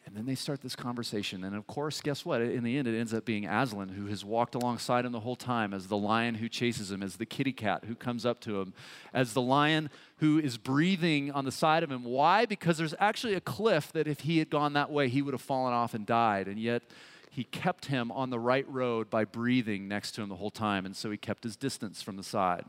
And 0.05 0.17
then 0.17 0.27
they 0.27 0.35
start 0.35 0.61
this 0.61 0.77
conversation. 0.77 1.43
And 1.45 1.57
of 1.57 1.67
course, 1.67 2.03
guess 2.03 2.25
what? 2.25 2.43
In 2.43 2.65
the 2.65 2.77
end, 2.77 2.87
it 2.87 2.99
ends 2.99 3.15
up 3.15 3.25
being 3.25 3.47
Aslan 3.47 3.89
who 3.89 4.07
has 4.07 4.25
walked 4.25 4.55
alongside 4.55 5.07
him 5.07 5.13
the 5.13 5.21
whole 5.21 5.37
time 5.37 5.73
as 5.73 5.87
the 5.87 5.97
lion 5.97 6.35
who 6.35 6.51
chases 6.51 6.93
him, 6.93 7.03
as 7.03 7.17
the 7.17 7.25
kitty 7.25 7.53
cat 7.53 7.85
who 7.87 7.95
comes 7.95 8.27
up 8.27 8.41
to 8.41 8.61
him, 8.61 8.75
as 9.15 9.33
the 9.33 9.41
lion 9.41 9.89
who 10.17 10.39
is 10.39 10.59
breathing 10.59 11.31
on 11.31 11.47
the 11.47 11.53
side 11.53 11.83
of 11.83 11.91
him. 11.91 12.05
Why? 12.05 12.45
Because 12.45 12.77
there's 12.77 12.95
actually 12.99 13.35
a 13.35 13.41
cliff 13.41 13.91
that 13.93 14.07
if 14.07 14.21
he 14.21 14.39
had 14.39 14.51
gone 14.51 14.75
that 14.75 14.91
way, 14.91 15.09
he 15.09 15.23
would 15.23 15.33
have 15.33 15.41
fallen 15.41 15.73
off 15.73 15.95
and 15.95 16.05
died. 16.05 16.47
And 16.47 16.59
yet, 16.59 16.83
he 17.31 17.45
kept 17.45 17.87
him 17.87 18.13
on 18.13 18.29
the 18.29 18.39
right 18.39 18.69
road 18.69 19.09
by 19.09 19.25
breathing 19.25 19.89
next 19.89 20.13
to 20.13 20.23
him 20.23 20.29
the 20.29 20.37
whole 20.37 20.51
time. 20.51 20.85
And 20.85 20.95
so 20.95 21.11
he 21.11 21.17
kept 21.17 21.45
his 21.45 21.57
distance 21.57 22.03
from 22.03 22.17
the 22.17 22.23
side. 22.23 22.67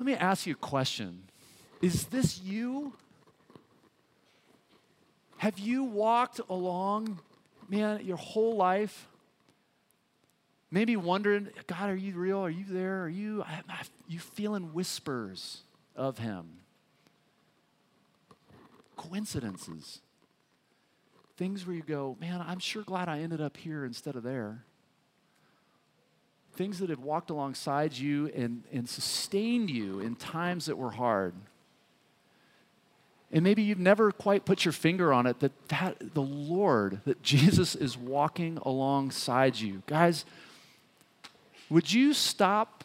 Let 0.00 0.06
me 0.06 0.14
ask 0.14 0.46
you 0.46 0.54
a 0.54 0.56
question 0.56 1.24
Is 1.82 2.06
this 2.06 2.40
you? 2.40 2.94
Have 5.36 5.58
you 5.58 5.84
walked 5.84 6.40
along, 6.48 7.20
man, 7.68 8.04
your 8.04 8.16
whole 8.16 8.56
life? 8.56 9.06
Maybe 10.70 10.96
wondering, 10.96 11.48
God, 11.66 11.90
are 11.90 11.96
you 11.96 12.14
real? 12.14 12.38
Are 12.38 12.50
you 12.50 12.64
there? 12.64 13.02
Are 13.02 13.08
you, 13.08 13.44
you 14.06 14.20
feeling 14.20 14.72
whispers 14.72 15.62
of 15.96 16.18
Him? 16.18 16.46
Coincidences. 18.96 20.00
Things 21.36 21.66
where 21.66 21.74
you 21.74 21.82
go, 21.82 22.16
man, 22.20 22.42
I'm 22.46 22.58
sure 22.58 22.82
glad 22.82 23.08
I 23.08 23.20
ended 23.20 23.40
up 23.40 23.56
here 23.56 23.84
instead 23.84 24.14
of 24.14 24.22
there. 24.22 24.64
Things 26.60 26.78
that 26.80 26.90
have 26.90 27.00
walked 27.00 27.30
alongside 27.30 27.96
you 27.96 28.30
and, 28.36 28.64
and 28.70 28.86
sustained 28.86 29.70
you 29.70 30.00
in 30.00 30.14
times 30.14 30.66
that 30.66 30.76
were 30.76 30.90
hard. 30.90 31.32
And 33.32 33.42
maybe 33.42 33.62
you've 33.62 33.78
never 33.78 34.12
quite 34.12 34.44
put 34.44 34.66
your 34.66 34.72
finger 34.72 35.10
on 35.10 35.26
it 35.26 35.40
that, 35.40 35.52
that 35.68 36.12
the 36.12 36.20
Lord, 36.20 37.00
that 37.06 37.22
Jesus 37.22 37.74
is 37.74 37.96
walking 37.96 38.58
alongside 38.58 39.58
you. 39.58 39.82
Guys, 39.86 40.26
would 41.70 41.90
you 41.90 42.12
stop 42.12 42.84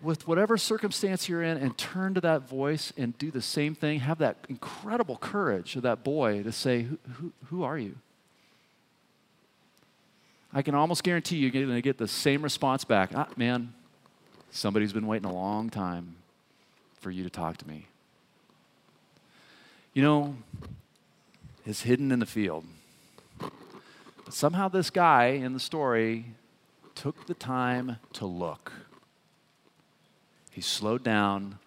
with 0.00 0.26
whatever 0.26 0.56
circumstance 0.56 1.28
you're 1.28 1.42
in 1.42 1.58
and 1.58 1.76
turn 1.76 2.14
to 2.14 2.22
that 2.22 2.48
voice 2.48 2.90
and 2.96 3.18
do 3.18 3.30
the 3.30 3.42
same 3.42 3.74
thing? 3.74 4.00
Have 4.00 4.16
that 4.16 4.38
incredible 4.48 5.18
courage 5.18 5.76
of 5.76 5.82
that 5.82 6.02
boy 6.02 6.42
to 6.42 6.52
say, 6.52 6.84
Who, 6.84 6.98
who, 7.12 7.32
who 7.50 7.62
are 7.64 7.76
you? 7.76 7.96
I 10.56 10.62
can 10.62 10.74
almost 10.74 11.04
guarantee 11.04 11.36
you're 11.36 11.50
going 11.50 11.68
to 11.68 11.82
get 11.82 11.98
the 11.98 12.08
same 12.08 12.40
response 12.40 12.82
back. 12.82 13.10
Ah, 13.14 13.28
man, 13.36 13.74
somebody's 14.50 14.94
been 14.94 15.06
waiting 15.06 15.28
a 15.28 15.34
long 15.34 15.68
time 15.68 16.16
for 16.98 17.10
you 17.10 17.22
to 17.24 17.28
talk 17.28 17.58
to 17.58 17.68
me. 17.68 17.88
You 19.92 20.02
know, 20.02 20.36
is 21.66 21.82
hidden 21.82 22.10
in 22.10 22.20
the 22.20 22.26
field. 22.26 22.64
But 23.38 24.32
somehow 24.32 24.68
this 24.68 24.88
guy 24.88 25.26
in 25.26 25.52
the 25.52 25.60
story 25.60 26.24
took 26.94 27.26
the 27.26 27.34
time 27.34 27.98
to 28.14 28.24
look. 28.24 28.72
He 30.52 30.62
slowed 30.62 31.04
down 31.04 31.58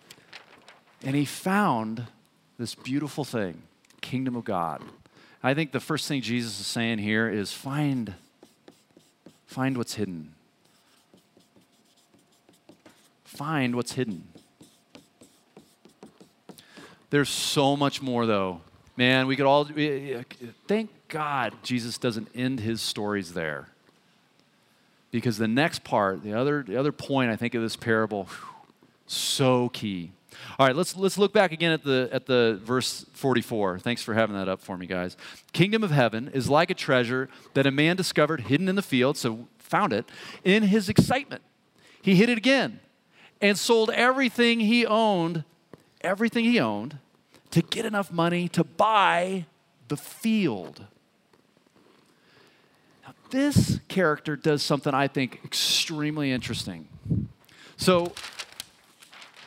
and 1.04 1.16
he 1.16 1.26
found 1.26 2.08
this 2.58 2.74
beautiful 2.74 3.24
thing, 3.24 3.62
kingdom 4.02 4.36
of 4.36 4.46
God. 4.46 4.82
I 5.44 5.54
think 5.54 5.74
the 5.74 5.80
first 5.80 6.08
thing 6.08 6.24
Jesus 6.24 6.60
is 6.60 6.66
saying 6.66 6.98
here 6.98 7.30
is 7.30 7.54
find 7.54 8.16
find 9.60 9.76
what's 9.76 9.96
hidden. 9.96 10.34
Find 13.26 13.76
what's 13.76 13.92
hidden. 13.92 14.24
There's 17.10 17.28
so 17.28 17.76
much 17.76 18.02
more, 18.02 18.26
though. 18.26 18.62
Man, 18.96 19.28
we 19.28 19.36
could 19.36 19.46
all, 19.46 19.68
thank 20.70 20.92
God 21.10 21.54
Jesus 21.62 21.98
doesn't 21.98 22.30
end 22.34 22.62
his 22.62 22.82
stories 22.82 23.34
there. 23.34 23.68
Because 25.12 25.38
the 25.38 25.50
next 25.50 25.84
part, 25.84 26.24
the 26.24 26.36
other, 26.36 26.64
the 26.66 26.78
other 26.78 26.94
point 26.94 27.30
I 27.30 27.36
think 27.36 27.54
of 27.54 27.62
this 27.62 27.76
parable, 27.76 28.30
whew, 28.30 28.56
so 29.08 29.68
key. 29.68 30.12
All 30.58 30.68
right, 30.68 30.76
let's, 30.76 30.96
let's 30.96 31.18
look 31.18 31.34
back 31.34 31.52
again 31.52 31.72
at 31.72 31.84
the, 31.84 32.10
at 32.12 32.26
the 32.26 32.60
verse 32.64 33.06
44. 33.14 33.80
Thanks 33.80 34.02
for 34.02 34.14
having 34.14 34.36
that 34.36 34.48
up 34.48 34.62
for 34.62 34.78
me, 34.78 34.86
guys. 34.86 35.18
Kingdom 35.54 35.84
of 35.84 35.92
heaven 35.92 36.30
is 36.34 36.50
like 36.50 36.70
a 36.70 36.76
treasure 36.76 37.30
that 37.54 37.66
a 37.66 37.72
man 37.72 37.96
discovered 37.96 38.42
hidden 38.42 38.68
in 38.68 38.76
the 38.76 38.82
field, 38.82 39.18
so 39.18 39.48
found 39.58 39.94
it, 39.94 40.10
in 40.44 40.64
his 40.64 40.90
excitement. 40.90 41.42
He 42.02 42.16
hid 42.16 42.30
it 42.30 42.38
again 42.38 42.80
and 43.42 43.58
sold 43.58 43.90
everything 43.92 44.60
he 44.60 44.86
owned 44.86 45.44
everything 46.02 46.46
he 46.46 46.60
owned 46.60 46.98
to 47.52 47.62
get 47.62 47.86
enough 47.86 48.12
money 48.12 48.48
to 48.50 48.64
buy 48.64 49.46
the 49.88 49.98
field. 49.98 50.86
Now, 53.06 53.14
this 53.32 53.80
character 53.88 54.36
does 54.36 54.62
something 54.64 54.94
I 54.94 55.08
think 55.08 55.42
extremely 55.44 56.32
interesting. 56.32 56.88
So, 57.78 58.14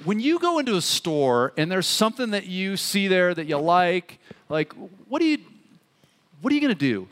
when 0.04 0.20
you 0.20 0.38
go 0.38 0.58
into 0.58 0.76
a 0.76 0.80
store 0.80 1.52
and 1.56 1.70
there's 1.70 1.86
something 1.86 2.30
that 2.30 2.46
you 2.46 2.76
see 2.76 3.08
there 3.08 3.34
that 3.34 3.46
you 3.46 3.56
like, 3.58 4.18
like 4.48 4.72
what 5.08 5.20
do 5.20 5.26
you 5.26 5.38
what 6.40 6.50
are 6.50 6.54
you 6.54 6.60
going 6.60 6.74
to 6.74 6.78
do? 6.78 7.08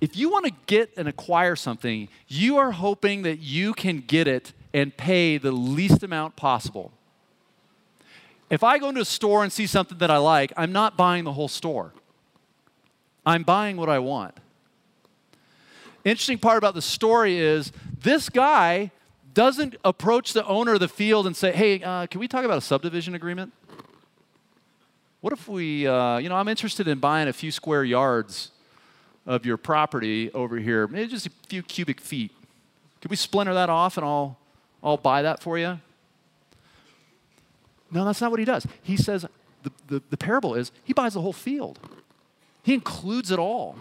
If 0.00 0.16
you 0.16 0.30
want 0.30 0.44
to 0.46 0.52
get 0.66 0.90
and 0.96 1.08
acquire 1.08 1.56
something, 1.56 2.08
you 2.28 2.58
are 2.58 2.72
hoping 2.72 3.22
that 3.22 3.38
you 3.38 3.72
can 3.72 4.00
get 4.06 4.28
it 4.28 4.52
and 4.74 4.94
pay 4.96 5.38
the 5.38 5.52
least 5.52 6.02
amount 6.02 6.36
possible. 6.36 6.92
If 8.50 8.62
I 8.62 8.78
go 8.78 8.90
into 8.90 9.00
a 9.00 9.06
store 9.06 9.42
and 9.42 9.50
see 9.50 9.66
something 9.66 9.96
that 9.98 10.10
I 10.10 10.18
like, 10.18 10.52
I'm 10.58 10.72
not 10.72 10.96
buying 10.96 11.24
the 11.24 11.32
whole 11.32 11.48
store. 11.48 11.92
I'm 13.24 13.44
buying 13.44 13.78
what 13.78 13.88
I 13.88 13.98
want. 13.98 14.36
Interesting 16.04 16.38
part 16.38 16.58
about 16.58 16.74
the 16.74 16.82
story 16.82 17.38
is 17.38 17.72
this 18.02 18.28
guy 18.28 18.90
doesn't 19.34 19.76
approach 19.84 20.32
the 20.32 20.44
owner 20.46 20.74
of 20.74 20.80
the 20.80 20.88
field 20.88 21.26
and 21.26 21.36
say, 21.36 21.52
hey, 21.52 21.82
uh, 21.82 22.06
can 22.06 22.20
we 22.20 22.28
talk 22.28 22.44
about 22.44 22.58
a 22.58 22.62
subdivision 22.62 23.14
agreement? 23.14 23.52
What 25.20 25.32
if 25.32 25.48
we, 25.48 25.86
uh, 25.86 26.18
you 26.18 26.28
know, 26.28 26.34
I'm 26.34 26.48
interested 26.48 26.88
in 26.88 26.98
buying 26.98 27.28
a 27.28 27.32
few 27.32 27.50
square 27.50 27.84
yards 27.84 28.50
of 29.26 29.46
your 29.46 29.56
property 29.56 30.32
over 30.32 30.56
here, 30.56 30.88
maybe 30.88 31.08
just 31.08 31.26
a 31.26 31.30
few 31.48 31.62
cubic 31.62 32.00
feet. 32.00 32.32
Can 33.00 33.08
we 33.08 33.16
splinter 33.16 33.54
that 33.54 33.70
off 33.70 33.96
and 33.96 34.04
I'll, 34.04 34.36
I'll 34.82 34.96
buy 34.96 35.22
that 35.22 35.40
for 35.40 35.58
you? 35.58 35.78
No, 37.90 38.04
that's 38.04 38.20
not 38.20 38.30
what 38.30 38.40
he 38.40 38.46
does. 38.46 38.66
He 38.82 38.96
says 38.96 39.26
the, 39.62 39.70
the, 39.86 40.02
the 40.10 40.16
parable 40.16 40.54
is 40.54 40.72
he 40.82 40.92
buys 40.92 41.14
the 41.14 41.20
whole 41.20 41.32
field, 41.32 41.78
he 42.62 42.74
includes 42.74 43.30
it 43.30 43.38
all. 43.38 43.76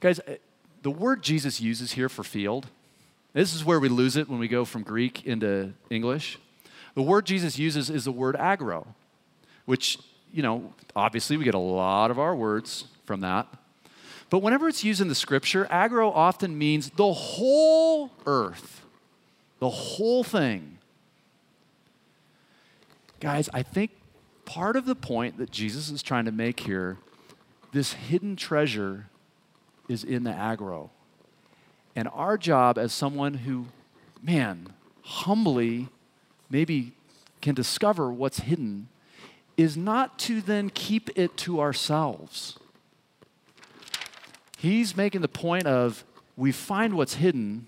Guys, 0.00 0.20
eh, 0.26 0.36
the 0.82 0.90
word 0.90 1.22
Jesus 1.22 1.60
uses 1.60 1.92
here 1.92 2.08
for 2.08 2.22
field, 2.22 2.68
this 3.32 3.54
is 3.54 3.64
where 3.64 3.78
we 3.78 3.88
lose 3.88 4.16
it 4.16 4.28
when 4.28 4.38
we 4.38 4.48
go 4.48 4.64
from 4.64 4.82
Greek 4.82 5.26
into 5.26 5.72
English. 5.90 6.38
The 6.94 7.02
word 7.02 7.26
Jesus 7.26 7.58
uses 7.58 7.90
is 7.90 8.04
the 8.04 8.12
word 8.12 8.36
agro, 8.36 8.94
which, 9.66 9.98
you 10.32 10.42
know, 10.42 10.72
obviously 10.96 11.36
we 11.36 11.44
get 11.44 11.54
a 11.54 11.58
lot 11.58 12.10
of 12.10 12.18
our 12.18 12.34
words 12.34 12.86
from 13.04 13.20
that. 13.20 13.46
But 14.30 14.40
whenever 14.40 14.68
it's 14.68 14.84
used 14.84 15.00
in 15.00 15.08
the 15.08 15.14
scripture, 15.14 15.66
agro 15.70 16.10
often 16.10 16.58
means 16.58 16.90
the 16.90 17.12
whole 17.12 18.10
earth, 18.26 18.84
the 19.58 19.70
whole 19.70 20.24
thing. 20.24 20.78
Guys, 23.20 23.48
I 23.52 23.62
think 23.62 23.90
part 24.44 24.76
of 24.76 24.84
the 24.84 24.94
point 24.94 25.38
that 25.38 25.50
Jesus 25.50 25.90
is 25.90 26.02
trying 26.02 26.24
to 26.24 26.32
make 26.32 26.60
here, 26.60 26.98
this 27.72 27.92
hidden 27.92 28.36
treasure 28.36 29.06
is 29.88 30.04
in 30.04 30.24
the 30.24 30.32
agro. 30.32 30.90
And 31.98 32.06
our 32.14 32.38
job 32.38 32.78
as 32.78 32.92
someone 32.92 33.34
who, 33.34 33.66
man, 34.22 34.72
humbly 35.02 35.88
maybe 36.48 36.92
can 37.40 37.56
discover 37.56 38.12
what's 38.12 38.38
hidden 38.38 38.86
is 39.56 39.76
not 39.76 40.16
to 40.20 40.40
then 40.40 40.70
keep 40.70 41.10
it 41.16 41.36
to 41.38 41.58
ourselves. 41.58 42.56
He's 44.58 44.96
making 44.96 45.22
the 45.22 45.28
point 45.28 45.66
of 45.66 46.04
we 46.36 46.52
find 46.52 46.94
what's 46.94 47.14
hidden 47.14 47.66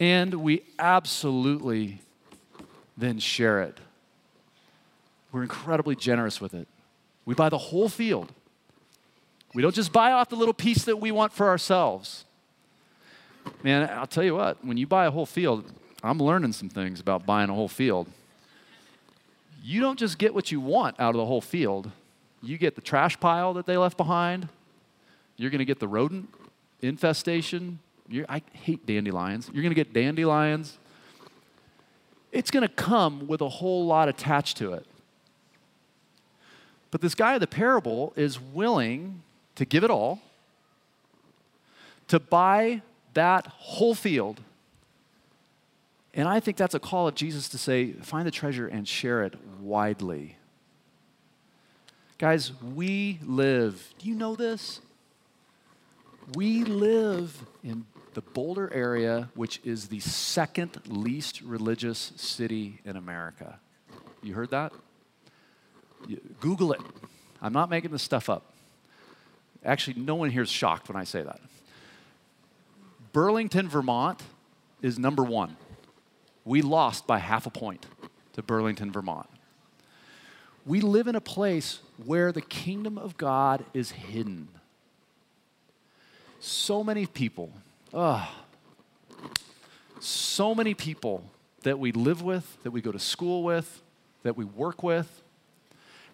and 0.00 0.32
we 0.36 0.62
absolutely 0.78 2.00
then 2.96 3.18
share 3.18 3.60
it. 3.60 3.76
We're 5.30 5.42
incredibly 5.42 5.94
generous 5.94 6.40
with 6.40 6.54
it. 6.54 6.68
We 7.26 7.34
buy 7.34 7.50
the 7.50 7.58
whole 7.58 7.90
field. 7.90 8.32
We 9.56 9.62
don't 9.62 9.74
just 9.74 9.90
buy 9.90 10.12
off 10.12 10.28
the 10.28 10.36
little 10.36 10.52
piece 10.52 10.84
that 10.84 10.98
we 10.98 11.10
want 11.10 11.32
for 11.32 11.48
ourselves. 11.48 12.26
Man, 13.62 13.88
I'll 13.88 14.06
tell 14.06 14.22
you 14.22 14.34
what, 14.34 14.62
when 14.62 14.76
you 14.76 14.86
buy 14.86 15.06
a 15.06 15.10
whole 15.10 15.24
field, 15.24 15.72
I'm 16.02 16.18
learning 16.18 16.52
some 16.52 16.68
things 16.68 17.00
about 17.00 17.24
buying 17.24 17.48
a 17.48 17.54
whole 17.54 17.66
field. 17.66 18.06
You 19.62 19.80
don't 19.80 19.98
just 19.98 20.18
get 20.18 20.34
what 20.34 20.52
you 20.52 20.60
want 20.60 21.00
out 21.00 21.14
of 21.14 21.16
the 21.16 21.24
whole 21.24 21.40
field, 21.40 21.90
you 22.42 22.58
get 22.58 22.74
the 22.74 22.82
trash 22.82 23.18
pile 23.18 23.54
that 23.54 23.64
they 23.64 23.78
left 23.78 23.96
behind, 23.96 24.50
you're 25.38 25.48
going 25.48 25.60
to 25.60 25.64
get 25.64 25.80
the 25.80 25.88
rodent 25.88 26.28
infestation. 26.82 27.78
You're, 28.10 28.26
I 28.28 28.42
hate 28.52 28.84
dandelions. 28.84 29.48
You're 29.50 29.62
going 29.62 29.74
to 29.74 29.74
get 29.74 29.94
dandelions. 29.94 30.76
It's 32.30 32.50
going 32.50 32.62
to 32.62 32.74
come 32.74 33.26
with 33.26 33.40
a 33.40 33.48
whole 33.48 33.86
lot 33.86 34.10
attached 34.10 34.58
to 34.58 34.74
it. 34.74 34.84
But 36.90 37.00
this 37.00 37.14
guy 37.14 37.32
of 37.34 37.40
the 37.40 37.46
parable 37.46 38.12
is 38.16 38.38
willing 38.38 39.22
to 39.56 39.64
give 39.64 39.84
it 39.84 39.90
all, 39.90 40.20
to 42.08 42.20
buy 42.20 42.82
that 43.14 43.46
whole 43.46 43.94
field. 43.94 44.40
And 46.14 46.28
I 46.28 46.40
think 46.40 46.56
that's 46.56 46.74
a 46.74 46.80
call 46.80 47.08
of 47.08 47.14
Jesus 47.14 47.48
to 47.50 47.58
say, 47.58 47.92
find 47.92 48.26
the 48.26 48.30
treasure 48.30 48.66
and 48.66 48.86
share 48.86 49.24
it 49.24 49.34
widely. 49.60 50.36
Guys, 52.18 52.52
we 52.62 53.18
live, 53.22 53.92
do 53.98 54.08
you 54.08 54.14
know 54.14 54.34
this? 54.34 54.80
We 56.34 56.64
live 56.64 57.44
in 57.62 57.84
the 58.14 58.22
Boulder 58.22 58.72
area, 58.72 59.28
which 59.34 59.60
is 59.62 59.88
the 59.88 60.00
second 60.00 60.80
least 60.86 61.42
religious 61.42 62.12
city 62.16 62.80
in 62.86 62.96
America. 62.96 63.60
You 64.22 64.32
heard 64.32 64.50
that? 64.50 64.72
Google 66.40 66.72
it. 66.72 66.80
I'm 67.42 67.52
not 67.52 67.68
making 67.68 67.90
this 67.90 68.02
stuff 68.02 68.30
up. 68.30 68.55
Actually, 69.64 70.00
no 70.00 70.14
one 70.14 70.30
here 70.30 70.42
is 70.42 70.50
shocked 70.50 70.88
when 70.88 70.96
I 70.96 71.04
say 71.04 71.22
that. 71.22 71.40
Burlington, 73.12 73.68
Vermont 73.68 74.22
is 74.82 74.98
number 74.98 75.22
one. 75.22 75.56
We 76.44 76.62
lost 76.62 77.06
by 77.06 77.18
half 77.18 77.46
a 77.46 77.50
point 77.50 77.86
to 78.34 78.42
Burlington, 78.42 78.92
Vermont. 78.92 79.28
We 80.64 80.80
live 80.80 81.06
in 81.06 81.14
a 81.14 81.20
place 81.20 81.80
where 82.04 82.32
the 82.32 82.42
kingdom 82.42 82.98
of 82.98 83.16
God 83.16 83.64
is 83.72 83.92
hidden. 83.92 84.48
So 86.40 86.84
many 86.84 87.06
people, 87.06 87.52
oh, 87.94 88.28
so 90.00 90.54
many 90.54 90.74
people 90.74 91.24
that 91.62 91.78
we 91.78 91.92
live 91.92 92.22
with, 92.22 92.62
that 92.62 92.70
we 92.70 92.80
go 92.80 92.92
to 92.92 92.98
school 92.98 93.42
with, 93.42 93.82
that 94.22 94.36
we 94.36 94.44
work 94.44 94.82
with, 94.82 95.22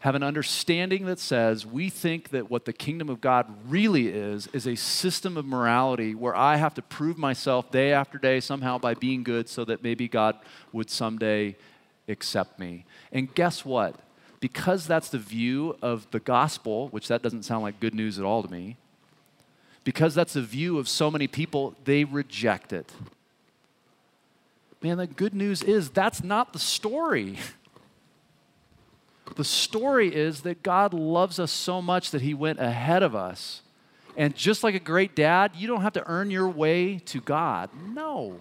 have 0.03 0.17
an 0.17 0.23
understanding 0.25 1.07
that 1.07 1.21
says 1.21 1.65
we 1.65 1.89
think 1.89 2.31
that 2.31 2.51
what 2.51 2.65
the 2.65 2.73
kingdom 2.73 3.09
of 3.09 3.21
God 3.21 3.47
really 3.69 4.09
is, 4.09 4.49
is 4.53 4.67
a 4.67 4.75
system 4.75 5.37
of 5.37 5.47
morality 5.47 6.13
where 6.13 6.35
I 6.35 6.57
have 6.57 6.75
to 6.75 6.83
prove 6.83 7.17
myself 7.17 7.71
day 7.71 7.93
after 7.93 8.19
day 8.19 8.41
somehow 8.41 8.79
by 8.79 8.95
being 8.95 9.23
good 9.23 9.49
so 9.49 9.65
that 9.65 9.85
maybe 9.85 10.09
God 10.09 10.37
would 10.73 10.91
someday 10.91 11.55
accept 12.09 12.59
me. 12.59 12.85
And 13.13 13.33
guess 13.33 13.65
what? 13.65 13.95
Because 14.41 14.89
that's 14.89 15.09
the 15.09 15.19
view 15.19 15.77
of 15.81 16.11
the 16.11 16.19
gospel, 16.19 16.89
which 16.89 17.07
that 17.07 17.23
doesn't 17.23 17.45
sound 17.45 17.63
like 17.63 17.79
good 17.79 17.95
news 17.95 18.19
at 18.19 18.25
all 18.25 18.43
to 18.43 18.51
me, 18.51 18.79
because 19.85 20.17
that's 20.17 20.33
the 20.33 20.43
view 20.43 20.81
of 20.81 20.89
so 20.89 21.13
many 21.13 21.29
people, 21.29 21.77
they 21.85 22.03
reject 22.03 22.73
it. 22.73 22.91
Man, 24.83 24.97
the 24.97 25.07
good 25.07 25.33
news 25.33 25.63
is 25.63 25.91
that's 25.91 26.25
not 26.25 26.53
the 26.53 26.59
story. 26.59 27.39
The 29.35 29.45
story 29.45 30.15
is 30.15 30.43
that 30.43 30.63
God 30.63 30.93
loves 30.93 31.39
us 31.39 31.51
so 31.51 31.81
much 31.81 32.11
that 32.11 32.23
He 32.23 32.35
went 32.35 32.61
ahead 32.61 33.03
of 33.03 33.15
us. 33.15 33.63
And 34.17 34.35
just 34.35 34.63
like 34.63 34.75
a 34.75 34.81
great 34.81 35.17
dad, 35.17 35.53
you 35.57 35.67
don't 35.67 35.81
have 35.81 35.95
to 35.95 36.07
earn 36.07 36.31
your 36.31 36.49
way 36.49 36.99
to 37.07 37.21
God. 37.21 37.71
No. 37.95 38.39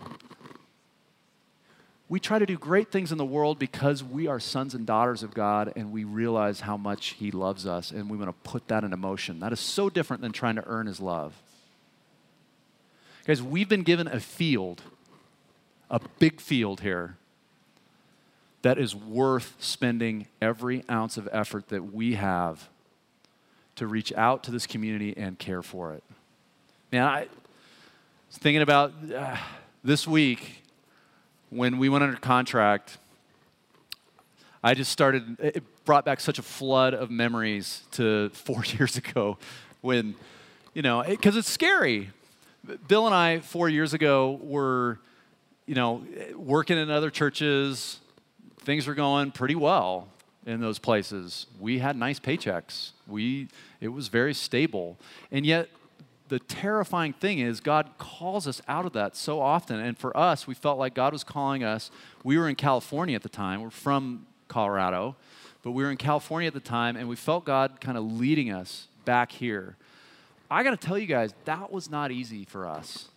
We 2.09 2.19
try 2.19 2.39
to 2.39 2.45
do 2.45 2.57
great 2.57 2.91
things 2.91 3.13
in 3.13 3.17
the 3.17 3.25
world 3.25 3.57
because 3.57 4.03
we 4.03 4.27
are 4.27 4.37
sons 4.37 4.75
and 4.75 4.85
daughters 4.85 5.23
of 5.23 5.33
God 5.33 5.71
and 5.77 5.93
we 5.93 6.03
realize 6.03 6.59
how 6.59 6.75
much 6.75 7.11
He 7.11 7.31
loves 7.31 7.65
us 7.65 7.91
and 7.91 8.09
we 8.09 8.17
want 8.17 8.29
to 8.29 8.49
put 8.49 8.67
that 8.67 8.83
in 8.83 8.99
motion. 8.99 9.39
That 9.39 9.53
is 9.53 9.61
so 9.61 9.89
different 9.89 10.21
than 10.21 10.33
trying 10.33 10.55
to 10.55 10.67
earn 10.67 10.87
His 10.87 10.99
love. 10.99 11.41
Guys, 13.25 13.41
we've 13.41 13.69
been 13.69 13.83
given 13.83 14.07
a 14.07 14.19
field, 14.19 14.81
a 15.89 16.01
big 16.19 16.41
field 16.41 16.81
here, 16.81 17.15
that 18.61 18.77
is 18.77 18.95
worth 18.95 19.55
spending 19.59 20.27
every 20.41 20.83
ounce 20.89 21.17
of 21.17 21.27
effort 21.31 21.69
that 21.69 21.93
we 21.93 22.15
have 22.15 22.69
to 23.75 23.87
reach 23.87 24.13
out 24.13 24.43
to 24.43 24.51
this 24.51 24.67
community 24.67 25.15
and 25.17 25.39
care 25.39 25.61
for 25.61 25.93
it. 25.93 26.03
Man, 26.91 27.03
I 27.03 27.27
was 28.27 28.37
thinking 28.37 28.61
about 28.61 28.93
uh, 29.15 29.37
this 29.83 30.07
week 30.07 30.63
when 31.49 31.77
we 31.77 31.89
went 31.89 32.03
under 32.03 32.17
contract. 32.17 32.97
I 34.63 34.73
just 34.75 34.91
started, 34.91 35.37
it 35.39 35.63
brought 35.85 36.05
back 36.05 36.19
such 36.19 36.37
a 36.37 36.43
flood 36.43 36.93
of 36.93 37.09
memories 37.09 37.83
to 37.91 38.29
four 38.33 38.63
years 38.65 38.97
ago 38.97 39.37
when, 39.81 40.15
you 40.73 40.81
know, 40.81 41.03
because 41.07 41.35
it, 41.35 41.39
it's 41.39 41.49
scary. 41.49 42.11
Bill 42.87 43.07
and 43.07 43.15
I, 43.15 43.39
four 43.39 43.69
years 43.69 43.95
ago, 43.95 44.39
were, 44.43 44.99
you 45.65 45.73
know, 45.73 46.03
working 46.35 46.77
in 46.77 46.91
other 46.91 47.09
churches, 47.09 47.99
things 48.61 48.87
were 48.87 48.95
going 48.95 49.31
pretty 49.31 49.55
well 49.55 50.07
in 50.45 50.61
those 50.61 50.79
places. 50.79 51.47
We 51.59 51.79
had 51.79 51.95
nice 51.95 52.19
paychecks. 52.19 52.91
We 53.07 53.47
it 53.79 53.89
was 53.89 54.07
very 54.07 54.33
stable. 54.33 54.97
And 55.31 55.45
yet 55.45 55.69
the 56.29 56.39
terrifying 56.39 57.13
thing 57.13 57.39
is 57.39 57.59
God 57.59 57.89
calls 57.97 58.47
us 58.47 58.61
out 58.67 58.85
of 58.85 58.93
that 58.93 59.15
so 59.15 59.41
often. 59.41 59.79
And 59.79 59.97
for 59.97 60.15
us, 60.15 60.47
we 60.47 60.53
felt 60.53 60.79
like 60.79 60.93
God 60.93 61.13
was 61.13 61.23
calling 61.23 61.63
us. 61.63 61.91
We 62.23 62.37
were 62.37 62.47
in 62.47 62.55
California 62.55 63.15
at 63.15 63.23
the 63.23 63.29
time. 63.29 63.61
We're 63.61 63.69
from 63.69 64.25
Colorado, 64.47 65.15
but 65.61 65.71
we 65.71 65.83
were 65.83 65.91
in 65.91 65.97
California 65.97 66.47
at 66.47 66.53
the 66.53 66.59
time 66.59 66.95
and 66.95 67.09
we 67.09 67.15
felt 67.15 67.45
God 67.45 67.81
kind 67.81 67.97
of 67.97 68.03
leading 68.03 68.51
us 68.51 68.87
back 69.05 69.31
here. 69.31 69.75
I 70.49 70.63
got 70.63 70.71
to 70.71 70.87
tell 70.87 70.97
you 70.97 71.07
guys, 71.07 71.33
that 71.45 71.71
was 71.71 71.89
not 71.89 72.11
easy 72.11 72.45
for 72.45 72.67
us. 72.67 73.07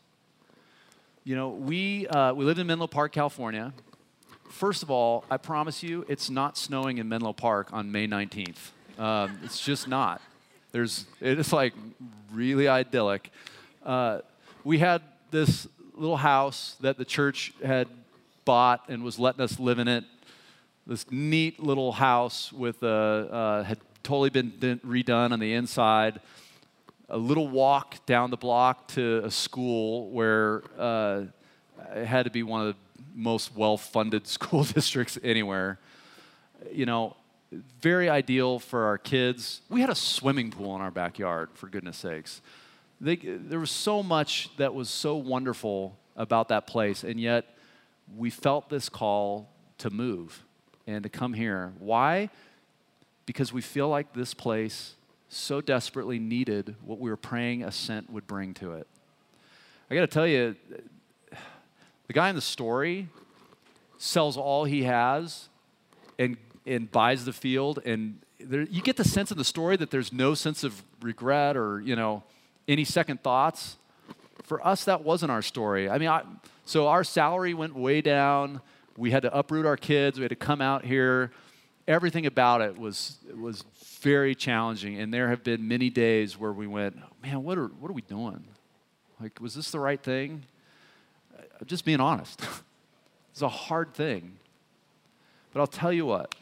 You 1.25 1.35
know, 1.37 1.49
we, 1.49 2.07
uh, 2.09 2.35
we 2.35 2.45
lived 2.45 2.59
in 2.59 2.67
Menlo 2.67 2.87
Park, 2.87 3.13
California. 3.13 3.73
First 4.51 4.83
of 4.83 4.91
all, 4.91 5.25
I 5.31 5.37
promise 5.37 5.83
you, 5.83 6.05
it's 6.09 6.31
not 6.31 6.57
snowing 6.57 6.99
in 6.99 7.09
Menlo 7.09 7.33
Park 7.33 7.73
on 7.73 7.91
May 7.91 8.07
19th. 8.07 8.71
Um, 8.99 9.39
it's 9.43 9.61
just 9.61 9.89
not. 9.89 10.21
There's, 10.73 11.07
it's 11.21 11.53
like 11.53 11.73
really 12.33 12.69
idyllic. 12.69 13.31
Uh, 13.85 14.21
we 14.63 14.79
had 14.79 15.03
this 15.31 15.67
little 15.95 16.17
house 16.17 16.77
that 16.81 16.99
the 16.99 17.05
church 17.05 17.53
had 17.65 17.89
bought 18.45 18.89
and 18.89 19.03
was 19.03 19.19
letting 19.19 19.41
us 19.41 19.59
live 19.59 19.79
in 19.79 19.89
it. 19.89 20.05
This 20.87 21.11
neat 21.11 21.63
little 21.63 21.93
house 21.93 22.53
with 22.53 22.83
a, 22.83 22.89
uh, 22.89 23.63
had 23.63 23.79
totally 24.03 24.31
been 24.31 24.81
redone 24.85 25.33
on 25.33 25.41
the 25.41 25.55
inside. 25.55 26.21
A 27.09 27.17
little 27.17 27.49
walk 27.49 28.05
down 28.07 28.31
the 28.31 28.37
block 28.37 28.89
to 28.89 29.23
a 29.25 29.31
school 29.31 30.11
where 30.11 30.63
uh, 30.79 31.23
it 31.95 32.07
had 32.07 32.25
to 32.25 32.31
be 32.31 32.43
one 32.43 32.67
of 32.67 32.75
the 32.75 32.94
most 33.15 33.57
well 33.57 33.77
funded 33.77 34.27
school 34.37 34.65
districts 34.65 35.19
anywhere. 35.23 35.79
You 36.73 36.87
know, 36.87 37.17
very 37.81 38.09
ideal 38.09 38.59
for 38.59 38.85
our 38.85 38.99
kids. 38.99 39.61
We 39.69 39.81
had 39.81 39.91
a 39.91 39.95
swimming 39.95 40.51
pool 40.51 40.75
in 40.77 40.83
our 40.83 40.91
backyard, 40.91 41.51
for 41.55 41.69
goodness 41.69 41.99
sakes. 41.99 42.41
They, 43.01 43.17
there 43.17 43.61
was 43.61 43.71
so 43.71 44.03
much 44.03 44.51
that 44.57 44.75
was 44.75 44.89
so 44.89 45.17
wonderful 45.17 45.97
about 46.17 46.49
that 46.49 46.67
place, 46.67 47.05
and 47.05 47.21
yet 47.21 47.57
we 48.17 48.31
felt 48.31 48.69
this 48.69 48.89
call 48.89 49.51
to 49.79 49.91
move 49.91 50.45
and 50.87 51.03
to 51.03 51.09
come 51.09 51.33
here. 51.33 51.73
Why? 51.79 52.31
Because 53.27 53.53
we 53.53 53.61
feel 53.61 53.89
like 53.89 54.13
this 54.15 54.35
place 54.35 54.95
so 55.29 55.61
desperately 55.61 56.19
needed 56.19 56.77
what 56.85 57.01
we 57.01 57.11
were 57.11 57.17
praying 57.17 57.65
Ascent 57.65 58.11
would 58.11 58.27
bring 58.27 58.55
to 58.55 58.73
it. 58.73 58.87
I 59.91 59.95
got 59.95 60.03
to 60.03 60.07
tell 60.07 60.27
you, 60.27 60.57
the 62.07 62.13
guy 62.13 62.29
in 62.29 62.35
the 62.35 62.41
story 62.41 63.09
sells 63.99 64.37
all 64.37 64.65
he 64.65 64.85
has 64.85 65.49
and, 66.19 66.37
and 66.67 66.91
buys 66.91 67.25
the 67.25 67.33
field. 67.33 67.81
And 67.85 68.21
there, 68.39 68.63
you 68.63 68.83
get 68.83 68.97
the 68.97 69.05
sense 69.05 69.31
in 69.31 69.39
the 69.39 69.45
story 69.45 69.77
that 69.77 69.91
there's 69.91 70.13
no 70.13 70.35
sense 70.35 70.65
of 70.65 70.83
regret 71.01 71.57
or, 71.57 71.81
you 71.81 71.97
know, 71.97 72.23
any 72.69 72.85
second 72.85 73.23
thoughts. 73.23 73.77
For 74.43 74.65
us, 74.67 74.85
that 74.85 75.03
wasn't 75.03 75.33
our 75.33 75.41
story. 75.41 75.89
I 75.89 75.97
mean, 75.97 76.09
I, 76.09 76.23
so 76.67 76.89
our 76.89 77.05
salary 77.05 77.55
went 77.55 77.75
way 77.75 78.03
down. 78.03 78.61
We 78.97 79.11
had 79.11 79.23
to 79.23 79.37
uproot 79.37 79.65
our 79.65 79.77
kids. 79.77 80.19
We 80.19 80.25
had 80.25 80.31
to 80.31 80.37
come 80.37 80.61
out 80.61 80.85
here. 80.85 81.31
Everything 81.89 82.27
about 82.27 82.61
it 82.61 82.79
was, 82.79 83.19
was 83.35 83.65
very 84.01 84.35
challenging. 84.35 84.99
And 84.99 85.13
there 85.13 85.29
have 85.29 85.43
been 85.43 85.67
many 85.67 85.89
days 85.89 86.39
where 86.39 86.53
we 86.53 86.67
went, 86.67 86.99
man, 87.23 87.43
what 87.43 87.57
are, 87.57 87.69
what 87.69 87.91
are 87.91 87.95
we 87.95 88.03
doing? 88.03 88.45
Like, 89.21 89.41
was 89.41 89.55
this 89.55 89.71
the 89.71 89.81
right 89.81 90.03
thing? 90.03 90.45
Just 91.67 91.85
being 91.85 92.01
honest. 92.01 92.43
it's 93.33 93.43
a 93.43 93.49
hard 93.49 93.95
thing. 93.95 94.37
But 95.53 95.61
I'll 95.61 95.67
tell 95.67 95.93
you 95.93 96.07
what. 96.07 96.35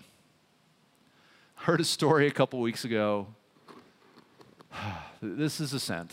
I 1.59 1.65
heard 1.65 1.81
a 1.81 1.85
story 1.85 2.27
a 2.27 2.31
couple 2.31 2.61
weeks 2.61 2.85
ago 2.85 3.27
this 5.23 5.61
is 5.61 5.73
Ascent. 5.73 6.13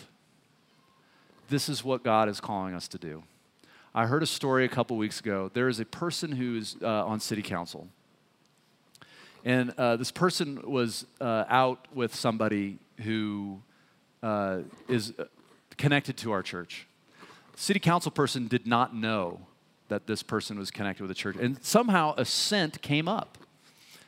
This 1.49 1.69
is 1.69 1.83
what 1.83 2.03
God 2.03 2.29
is 2.29 2.39
calling 2.39 2.73
us 2.73 2.87
to 2.89 2.97
do. 2.97 3.23
I 3.93 4.05
heard 4.05 4.21
a 4.21 4.27
story 4.27 4.65
a 4.65 4.69
couple 4.69 4.97
weeks 4.97 5.19
ago. 5.19 5.49
There 5.53 5.67
is 5.67 5.79
a 5.79 5.85
person 5.85 6.31
who's 6.31 6.77
uh, 6.81 7.05
on 7.05 7.19
city 7.19 7.41
council. 7.41 7.87
And 9.43 9.71
uh, 9.77 9.95
this 9.95 10.11
person 10.11 10.61
was 10.63 11.05
uh, 11.19 11.45
out 11.49 11.87
with 11.93 12.13
somebody 12.13 12.77
who 12.99 13.61
uh, 14.21 14.59
is 14.87 15.13
uh, 15.17 15.25
connected 15.77 16.17
to 16.17 16.31
our 16.31 16.43
church. 16.43 16.85
City 17.59 17.81
council 17.81 18.09
person 18.09 18.47
did 18.47 18.65
not 18.65 18.95
know 18.95 19.41
that 19.89 20.07
this 20.07 20.23
person 20.23 20.57
was 20.57 20.71
connected 20.71 21.03
with 21.03 21.09
the 21.09 21.13
church. 21.15 21.35
And 21.35 21.61
somehow 21.61 22.13
Ascent 22.15 22.81
came 22.81 23.09
up. 23.09 23.37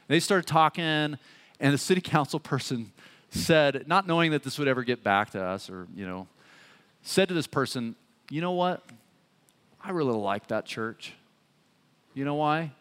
They 0.07 0.21
started 0.21 0.47
talking, 0.47 1.17
and 1.59 1.73
the 1.73 1.77
city 1.77 1.99
council 2.01 2.39
person 2.39 2.93
said, 3.29 3.89
not 3.89 4.07
knowing 4.07 4.31
that 4.31 4.43
this 4.43 4.57
would 4.57 4.69
ever 4.69 4.85
get 4.85 5.03
back 5.03 5.31
to 5.31 5.43
us, 5.43 5.69
or, 5.69 5.85
you 5.93 6.07
know, 6.07 6.27
said 7.01 7.27
to 7.27 7.33
this 7.33 7.45
person, 7.45 7.97
You 8.29 8.39
know 8.39 8.53
what? 8.53 8.85
I 9.83 9.91
really 9.91 10.15
like 10.15 10.47
that 10.47 10.65
church. 10.65 11.11
You 12.13 12.23
know 12.23 12.35
why? 12.35 12.71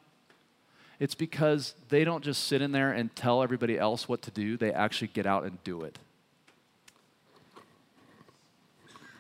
It's 1.01 1.17
because 1.17 1.75
they 1.89 2.05
don't 2.05 2.23
just 2.23 2.45
sit 2.45 2.63
in 2.63 2.71
there 2.71 2.93
and 2.93 3.15
tell 3.17 3.43
everybody 3.43 3.77
else 3.77 4.09
what 4.09 4.23
to 4.23 4.31
do, 4.31 4.57
they 4.57 4.73
actually 4.73 5.09
get 5.09 5.27
out 5.27 5.43
and 5.43 5.63
do 5.65 5.83
it. 5.83 5.99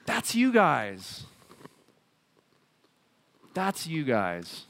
That's 0.06 0.36
you 0.36 0.52
guys. 0.52 1.24
That's 3.54 3.86
you 3.86 4.04
guys. 4.04 4.64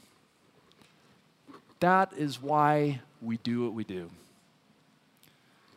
That 1.79 2.13
is 2.13 2.41
why 2.41 3.01
we 3.21 3.37
do 3.37 3.63
what 3.63 3.73
we 3.73 3.83
do. 3.83 4.09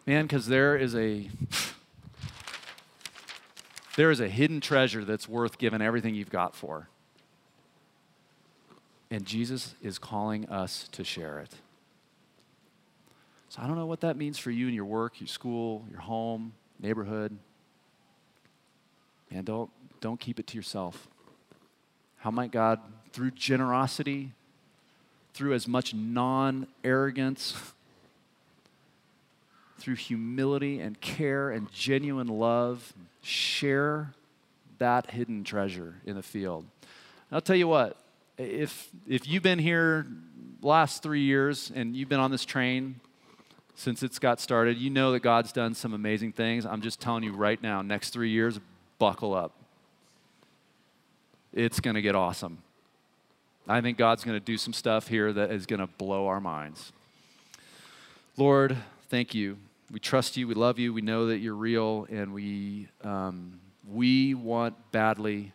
Man, 0.07 0.25
because 0.25 0.47
there 0.47 0.77
is 0.77 0.95
a 0.95 1.31
there 3.97 4.11
is 4.11 4.21
a 4.21 4.29
hidden 4.29 4.61
treasure 4.61 5.05
that's 5.05 5.29
worth 5.29 5.59
giving 5.59 5.81
everything 5.81 6.15
you've 6.15 6.31
got 6.31 6.55
for. 6.55 6.89
And 9.11 9.25
Jesus 9.25 9.75
is 9.81 9.99
calling 9.99 10.49
us 10.49 10.89
to 10.93 11.05
share 11.05 11.39
it. 11.39 11.55
So 13.49 13.63
I 13.63 13.69
don't 13.69 13.77
know 13.77 13.87
what 13.87 14.01
that 14.01 14.17
means 14.17 14.37
for 14.37 14.51
you 14.51 14.67
in 14.67 14.75
your 14.75 14.85
work, 14.85 15.21
your 15.21 15.29
school, 15.29 15.85
your 15.89 16.01
home, 16.01 16.55
neighborhood. 16.81 17.39
And 19.31 19.47
don't, 19.47 19.71
don't 20.01 20.19
keep 20.19 20.41
it 20.41 20.49
to 20.49 20.57
yourself. 20.57 21.07
How 22.25 22.31
might 22.31 22.51
God, 22.51 22.81
through 23.13 23.33
generosity, 23.33 24.33
through 25.35 25.53
as 25.53 25.69
much 25.69 25.93
non 25.93 26.67
arrogance, 26.83 27.55
through 29.79 29.97
humility 29.97 30.81
and 30.81 30.99
care 31.03 31.51
and 31.51 31.71
genuine 31.71 32.29
love, 32.29 32.95
share 33.21 34.15
that 34.79 35.11
hidden 35.11 35.45
treasure 35.45 35.97
in 36.07 36.17
the 36.17 36.23
field. 36.23 36.65
And 37.29 37.37
I'll 37.37 37.43
tell 37.43 37.57
you 37.57 37.69
what, 37.69 37.99
if, 38.39 38.89
if 39.07 39.29
you've 39.29 39.43
been 39.43 39.59
here 39.59 40.07
last 40.63 41.03
three 41.03 41.25
years 41.25 41.71
and 41.75 41.95
you've 41.95 42.09
been 42.09 42.21
on 42.21 42.31
this 42.31 42.47
train 42.47 43.01
since 43.75 44.03
it's 44.03 44.19
got 44.19 44.41
started, 44.41 44.79
you 44.79 44.89
know 44.89 45.13
that 45.13 45.21
God's 45.21 45.53
done 45.53 45.75
some 45.75 45.93
amazing 45.93 46.33
things. 46.33 46.65
I'm 46.65 46.81
just 46.81 47.01
telling 47.01 47.23
you 47.23 47.35
right 47.35 47.63
now, 47.63 47.83
next 47.83 48.15
three 48.15 48.31
years, 48.31 48.59
buckle 48.99 49.35
up. 49.35 49.53
It's 51.55 51.79
going 51.79 51.95
to 51.95 52.03
get 52.03 52.17
awesome. 52.17 52.59
I 53.69 53.81
think 53.81 53.97
God's 53.97 54.25
going 54.25 54.37
to 54.37 54.45
do 54.45 54.59
some 54.59 54.73
stuff 54.73 55.07
here 55.07 55.33
that 55.33 55.53
is 55.53 55.67
going 55.67 55.79
to 55.79 55.87
blow 55.87 56.27
our 56.27 56.41
minds. 56.41 56.93
Lord, 58.37 58.77
thank 59.09 59.37
you. 59.37 59.57
We 59.93 60.01
trust 60.01 60.37
you. 60.37 60.49
We 60.49 60.55
love 60.55 60.81
you. 60.81 60.93
We 60.93 61.01
know 61.01 61.27
that 61.27 61.39
you're 61.39 61.55
real, 61.55 62.09
and 62.11 62.35
we, 62.35 62.89
um, 63.05 63.61
we 63.89 64.35
want 64.35 64.75
badly 64.91 65.53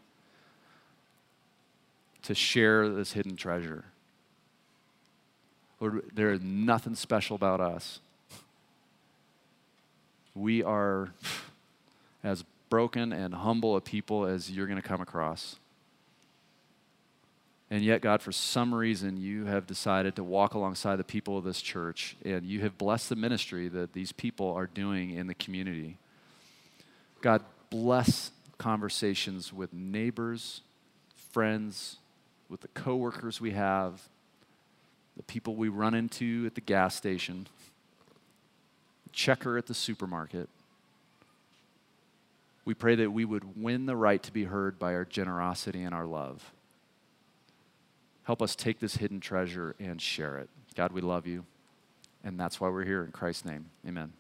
to 2.24 2.34
share 2.34 2.88
this 2.88 3.12
hidden 3.12 3.36
treasure. 3.36 3.84
Lord, 5.82 6.06
there 6.14 6.32
is 6.32 6.40
nothing 6.42 6.96
special 6.96 7.36
about 7.36 7.60
us. 7.60 8.00
We 10.34 10.64
are 10.64 11.10
as 12.24 12.46
broken 12.70 13.12
and 13.12 13.34
humble 13.34 13.76
a 13.76 13.82
people 13.82 14.26
as 14.26 14.50
you're 14.50 14.68
going 14.68 14.82
to 14.82 14.88
come 14.88 15.02
across. 15.02 15.58
And 17.72 17.84
yet, 17.84 18.02
God, 18.02 18.22
for 18.22 18.32
some 18.32 18.74
reason, 18.74 19.18
you 19.18 19.46
have 19.46 19.68
decided 19.68 20.16
to 20.16 20.24
walk 20.24 20.56
alongside 20.56 20.96
the 20.96 21.04
people 21.04 21.38
of 21.38 21.44
this 21.44 21.62
church, 21.62 22.16
and 22.26 22.44
you 22.44 22.62
have 22.62 22.80
blessed 22.80 23.10
the 23.10 23.16
ministry 23.16 23.68
that 23.68 23.94
these 23.94 24.12
people 24.12 24.52
are 24.54 24.66
doing 24.66 25.12
in 25.12 25.28
the 25.28 25.36
community. 25.36 25.98
God, 27.22 27.44
bless 27.70 28.32
conversations 28.58 29.54
with 29.54 29.72
neighbors, 29.72 30.62
friends, 31.32 31.98
with 32.50 32.62
the 32.62 32.68
coworkers 32.70 33.40
we 33.40 33.52
have, 33.52 34.02
the 35.16 35.24
people 35.24 35.56
we 35.56 35.70
run 35.70 35.94
into 35.94 36.46
at 36.48 36.56
the 36.56 36.62
gas 36.62 36.96
station, 36.96 37.46
checker 39.12 39.60
at 39.60 39.68
the 39.68 39.76
supermarket. 39.76 40.50
We 42.66 42.74
pray 42.74 42.96
that 42.96 43.12
we 43.12 43.26
would 43.26 43.62
win 43.62 43.86
the 43.86 43.96
right 43.96 44.22
to 44.24 44.34
be 44.34 44.46
heard 44.46 44.80
by 44.80 44.96
our 44.96 45.06
generosity 45.06 45.84
and 45.84 45.94
our 45.94 46.06
love. 46.06 46.52
Help 48.30 48.44
us 48.44 48.56
take 48.56 48.78
this 48.78 48.98
hidden 48.98 49.20
treasure 49.20 49.76
and 49.80 50.00
share 50.00 50.38
it. 50.38 50.52
God, 50.76 50.92
we 50.92 51.02
love 51.02 51.26
you, 51.26 51.46
and 52.24 52.40
that's 52.40 52.62
why 52.62 52.70
we're 52.70 52.86
here 52.86 53.04
in 53.04 53.12
Christ's 53.12 53.44
name. 53.44 53.72
Amen. 53.88 54.14